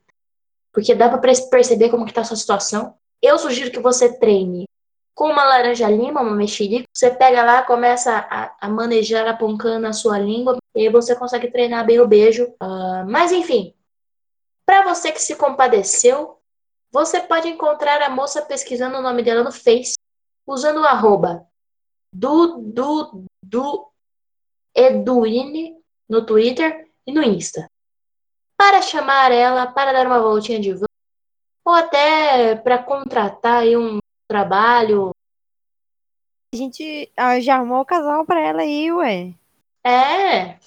Porque 0.74 0.94
dá 0.94 1.08
pra 1.08 1.18
pre- 1.18 1.50
perceber 1.50 1.88
como 1.90 2.06
que 2.06 2.14
tá 2.14 2.20
a 2.22 2.26
sua 2.26 2.36
situação. 2.36 2.98
Eu 3.22 3.40
sugiro 3.40 3.72
que 3.72 3.80
você 3.80 4.20
treine 4.20 4.66
com 5.14 5.30
uma 5.30 5.44
laranja 5.44 5.90
lima, 5.90 6.22
uma 6.22 6.36
mexerica. 6.36 6.88
Você 6.94 7.12
pega 7.12 7.44
lá, 7.44 7.64
começa 7.64 8.28
a, 8.30 8.56
a 8.60 8.70
manejar 8.70 9.28
a 9.28 9.36
poncana 9.36 9.80
na 9.80 9.94
sua 9.94 10.18
língua 10.18 10.58
e 10.76 10.82
aí 10.82 10.90
você 10.90 11.16
consegue 11.16 11.52
treinar 11.52 11.86
bem 11.86 12.00
o 12.00 12.08
beijo. 12.08 12.54
Ah, 12.60 13.06
mas 13.08 13.32
enfim, 13.32 13.74
pra 14.66 14.84
você 14.84 15.12
que 15.12 15.22
se 15.22 15.36
compadeceu, 15.36 16.40
você 16.92 17.22
pode 17.22 17.48
encontrar 17.48 18.02
a 18.02 18.10
moça 18.10 18.42
pesquisando 18.42 18.98
o 18.98 19.02
nome 19.02 19.24
dela 19.24 19.44
no 19.44 19.52
Face, 19.52 19.96
usando 20.46 20.82
o 20.82 20.86
arroba 20.86 21.48
do, 22.14 22.58
do, 22.58 23.24
do 23.42 23.92
Eduine 24.76 25.78
no 26.10 26.26
Twitter 26.26 26.90
e 27.08 27.14
no 27.14 27.24
Insta. 27.24 27.70
Para 28.58 28.82
chamar 28.82 29.32
ela, 29.32 29.68
para 29.68 29.94
dar 29.94 30.06
uma 30.06 30.20
voltinha 30.20 30.60
de 30.60 30.74
van, 30.74 30.86
ou 31.66 31.74
até 31.74 32.56
para 32.56 32.78
contratar 32.84 33.66
um 33.66 34.01
trabalho. 34.32 35.12
A 36.54 36.58
gente 36.58 37.12
ah, 37.18 37.40
já 37.42 37.58
armou 37.58 37.82
o 37.82 37.86
casal 37.86 38.26
pra 38.26 38.40
ela 38.40 38.62
aí, 38.62 38.92
ué. 38.92 39.34
É, 39.84 40.58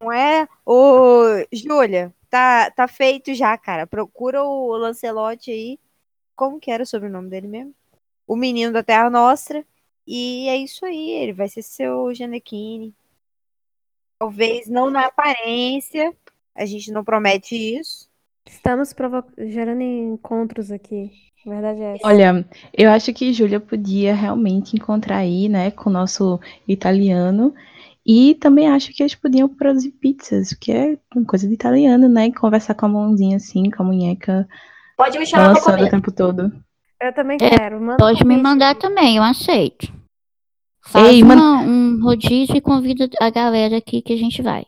Não 0.00 0.12
é? 0.12 0.46
Ô, 0.66 1.22
Júlia, 1.50 2.14
tá, 2.28 2.70
tá 2.70 2.86
feito 2.86 3.32
já, 3.32 3.56
cara. 3.56 3.86
Procura 3.86 4.42
o 4.42 4.76
Lancelotti 4.76 5.50
aí. 5.50 5.78
Como 6.36 6.60
que 6.60 6.70
era 6.70 6.82
o 6.82 6.86
sobrenome 6.86 7.30
dele 7.30 7.46
mesmo? 7.46 7.74
O 8.26 8.36
menino 8.36 8.72
da 8.72 8.82
Terra 8.82 9.08
Nostra. 9.08 9.64
E 10.06 10.46
é 10.48 10.56
isso 10.56 10.84
aí, 10.84 11.10
ele 11.10 11.32
vai 11.32 11.48
ser 11.48 11.62
seu 11.62 12.14
Janequine. 12.14 12.94
Talvez 14.18 14.68
não 14.68 14.90
na 14.90 15.06
aparência, 15.06 16.14
a 16.54 16.66
gente 16.66 16.92
não 16.92 17.02
promete 17.02 17.56
isso. 17.56 18.06
Estamos 18.48 18.92
provo- 18.92 19.24
gerando 19.38 19.82
encontros 19.82 20.70
aqui. 20.70 21.10
A 21.46 21.50
verdade 21.50 21.80
é 21.80 21.94
essa. 21.96 22.06
Olha, 22.06 22.48
eu 22.72 22.90
acho 22.90 23.12
que 23.12 23.32
Júlia 23.32 23.60
podia 23.60 24.14
realmente 24.14 24.76
encontrar 24.76 25.18
aí, 25.18 25.48
né, 25.48 25.70
com 25.70 25.90
o 25.90 25.92
nosso 25.92 26.40
italiano. 26.66 27.54
E 28.06 28.34
também 28.34 28.68
acho 28.68 28.92
que 28.92 29.02
eles 29.02 29.14
podiam 29.14 29.48
produzir 29.48 29.90
pizzas, 29.92 30.52
que 30.52 30.70
é 30.70 30.98
uma 31.14 31.24
coisa 31.24 31.48
de 31.48 31.54
italiano, 31.54 32.06
né? 32.06 32.30
Conversar 32.32 32.74
com 32.74 32.84
a 32.84 32.88
mãozinha 32.88 33.36
assim, 33.38 33.70
com 33.70 33.82
a 33.82 33.86
munheca 33.86 34.46
pode 34.94 35.18
me 35.18 35.24
chamar 35.24 35.44
pra 35.44 35.52
balançando 35.54 35.76
o 35.76 35.78
comer. 35.78 35.90
tempo 35.90 36.12
todo. 36.12 36.52
Eu 37.00 37.12
também 37.14 37.38
É, 37.40 37.50
quero. 37.58 37.80
Manda 37.80 37.96
Pode 37.96 38.18
me 38.24 38.34
convite. 38.36 38.42
mandar 38.42 38.74
também, 38.74 39.16
eu 39.16 39.22
aceito. 39.22 39.90
Faz 40.86 41.08
Ei, 41.14 41.22
uma- 41.22 41.62
um 41.62 41.98
rodízio 42.02 42.54
e 42.56 42.60
convida 42.60 43.08
a 43.18 43.30
galera 43.30 43.78
aqui 43.78 44.02
que 44.02 44.12
a 44.12 44.16
gente 44.18 44.42
vai. 44.42 44.66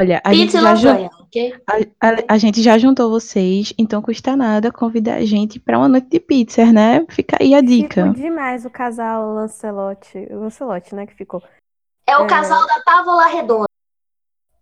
Olha, 0.00 0.20
a 0.24 0.30
Pizza 0.30 0.36
gente 0.42 0.50
e 0.50 0.60
já, 0.62 0.74
ju- 0.76 0.86
lasanha. 0.86 1.10
Ok? 1.28 1.54
A, 1.66 2.06
a- 2.08 2.24
a 2.34 2.38
gente 2.38 2.62
já 2.62 2.76
juntou 2.78 3.10
vocês, 3.10 3.72
então 3.78 4.02
custa 4.02 4.34
nada 4.36 4.72
convidar 4.72 5.14
a 5.16 5.24
gente 5.24 5.60
pra 5.60 5.78
uma 5.78 5.88
noite 5.88 6.08
de 6.08 6.18
pizzas, 6.20 6.72
né? 6.72 7.04
Fica 7.10 7.36
aí 7.40 7.54
a 7.54 7.60
dica. 7.60 8.04
Tipo 8.04 8.14
demais 8.16 8.64
o 8.64 8.70
casal 8.70 9.34
Lancelote. 9.34 10.18
O 10.30 10.40
Lancelote, 10.40 10.94
né, 10.94 11.06
que 11.06 11.14
ficou. 11.14 11.42
É 12.06 12.16
o 12.18 12.24
É. 12.24 12.26
casal 12.26 12.66
da 12.66 12.82
Távola 12.82 13.26
Redonda. 13.26 13.68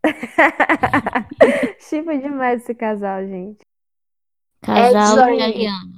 Tipo 1.89 2.17
demais 2.19 2.63
esse 2.63 2.75
casal, 2.75 3.23
gente. 3.27 3.59
Casal 4.63 5.29
É 5.29 5.35
italiano. 5.37 5.95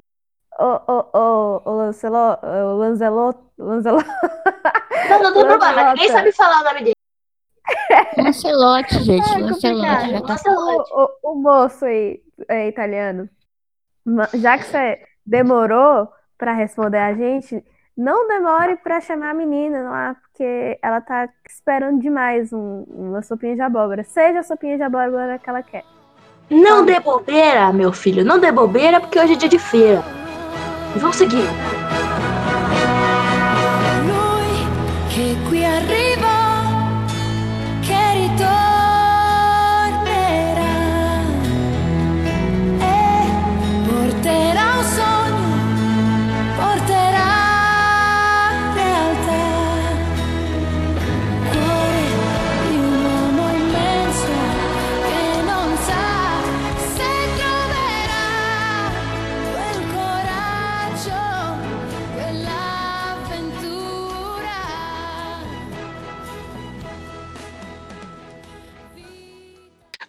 Ô, 0.59 0.91
ô, 0.91 1.05
ô, 1.17 1.61
ô, 1.65 1.71
Lancelo, 1.77 2.37
o 2.43 2.77
Lanzelot, 2.77 3.37
Lanzelot. 3.57 4.05
Não, 5.09 5.23
não 5.23 5.33
tem 5.33 5.45
problema, 5.45 5.93
ninguém 5.93 6.09
sabe 6.09 6.31
falar 6.33 6.61
o 6.61 6.63
nome 6.65 6.79
dele. 6.83 6.95
Lancelote, 8.17 9.03
gente. 9.03 9.29
É 9.33 9.37
Lancelote. 9.39 10.09
Já 10.11 10.21
tá... 10.21 10.37
O, 10.47 11.03
o, 11.23 11.31
o 11.31 11.35
moço 11.35 11.85
aí 11.85 12.19
é 12.47 12.67
italiano. 12.67 13.29
Já 14.35 14.57
que 14.57 14.65
você 14.65 14.99
demorou 15.25 16.07
pra 16.37 16.53
responder 16.53 16.97
a 16.97 17.13
gente, 17.13 17.63
não 17.95 18.27
demore 18.27 18.77
pra 18.77 19.01
chamar 19.01 19.31
a 19.31 19.33
menina 19.33 19.83
lá, 19.89 20.15
porque 20.15 20.79
ela 20.81 21.01
tá 21.01 21.27
esperando 21.47 21.99
demais 21.99 22.51
um- 22.53 22.85
uma 22.87 23.21
sopinha 23.21 23.55
de 23.55 23.61
abóbora. 23.61 24.03
Seja 24.03 24.39
a 24.39 24.43
sopinha 24.43 24.77
de 24.77 24.83
abóbora 24.83 25.37
que 25.37 25.49
ela 25.49 25.61
quer. 25.61 25.83
Não 26.49 26.83
dê 26.83 26.99
bobeira, 26.99 27.71
meu 27.71 27.91
filho. 27.93 28.25
Não 28.25 28.39
dê 28.39 28.51
bobeira, 28.51 28.99
porque 28.99 29.19
hoje 29.19 29.33
é 29.33 29.35
dia 29.35 29.49
de 29.49 29.59
feira. 29.59 30.01
E 30.95 30.99
vamos 30.99 31.17
seguir. 31.17 31.45
Lui 34.07 34.65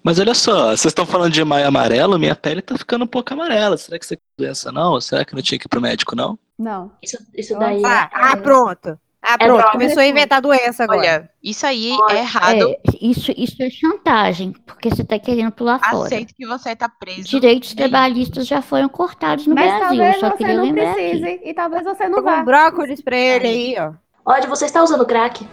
Mas 0.02 0.18
olha 0.18 0.34
só, 0.34 0.68
vocês 0.68 0.86
estão 0.86 1.04
falando 1.04 1.32
de 1.32 1.44
maio 1.44 1.66
amarelo, 1.68 2.18
minha 2.18 2.34
pele 2.34 2.62
tá 2.62 2.76
ficando 2.78 3.04
um 3.04 3.08
pouco 3.08 3.32
amarela. 3.34 3.76
Será 3.76 3.98
que 3.98 4.04
isso 4.04 4.14
aqui 4.14 4.22
é 4.38 4.42
doença 4.44 4.72
não? 4.72 4.92
Ou 4.92 5.00
será 5.00 5.24
que 5.24 5.34
não 5.34 5.42
tinha 5.42 5.58
que 5.58 5.66
ir 5.66 5.68
pro 5.68 5.80
médico, 5.80 6.16
não? 6.16 6.38
Não. 6.58 6.90
Isso, 7.02 7.18
isso 7.36 7.58
daí 7.58 7.82
Ah, 7.84 8.08
é- 8.12 8.16
ah, 8.32 8.36
pronto. 8.36 8.98
Ah, 9.22 9.34
É 9.34 9.36
pronto. 9.38 9.58
droga. 9.58 9.72
Começou 9.72 10.00
a 10.02 10.06
inventar 10.06 10.40
doença 10.40 10.84
agora. 10.84 10.98
Olha, 11.00 11.30
isso 11.42 11.66
aí 11.66 11.90
é 12.08 12.16
errado. 12.16 12.70
É, 12.70 12.80
isso, 13.02 13.30
isso 13.36 13.62
é 13.62 13.68
chantagem, 13.68 14.52
porque 14.66 14.88
você 14.88 15.04
tá 15.04 15.18
querendo 15.18 15.52
pular 15.52 15.78
fora. 15.78 16.06
Aceito 16.06 16.34
que 16.34 16.46
você 16.46 16.74
tá 16.74 16.88
preso. 16.88 17.24
Direitos 17.28 17.72
É 17.72 17.74
trabalhistas 17.76 18.46
já 18.46 18.62
foram 18.62 18.88
cortados 18.88 19.46
no 19.46 19.54
Mas 19.54 19.66
Brasil. 19.66 19.86
talvez 19.88 20.20
Só 20.20 20.30
você 20.30 20.54
não 20.54 20.72
precise 20.72 21.24
aqui. 21.26 21.48
e 21.50 21.52
talvez 21.54 21.84
você 21.84 22.08
não 22.08 22.18
Tô 22.20 22.22
vá. 22.24 22.38
com 22.38 22.44
brócolis 22.46 23.02
pra 23.02 23.16
ele 23.18 23.46
aí, 23.46 23.76
ó. 23.78 23.92
Onde 24.24 24.46
você 24.46 24.64
está 24.64 24.82
usando 24.82 25.04
crack? 25.04 25.46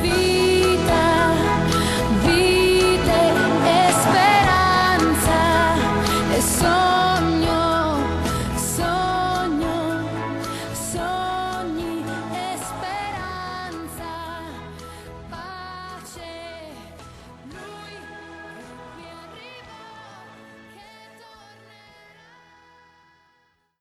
Via 0.00 0.23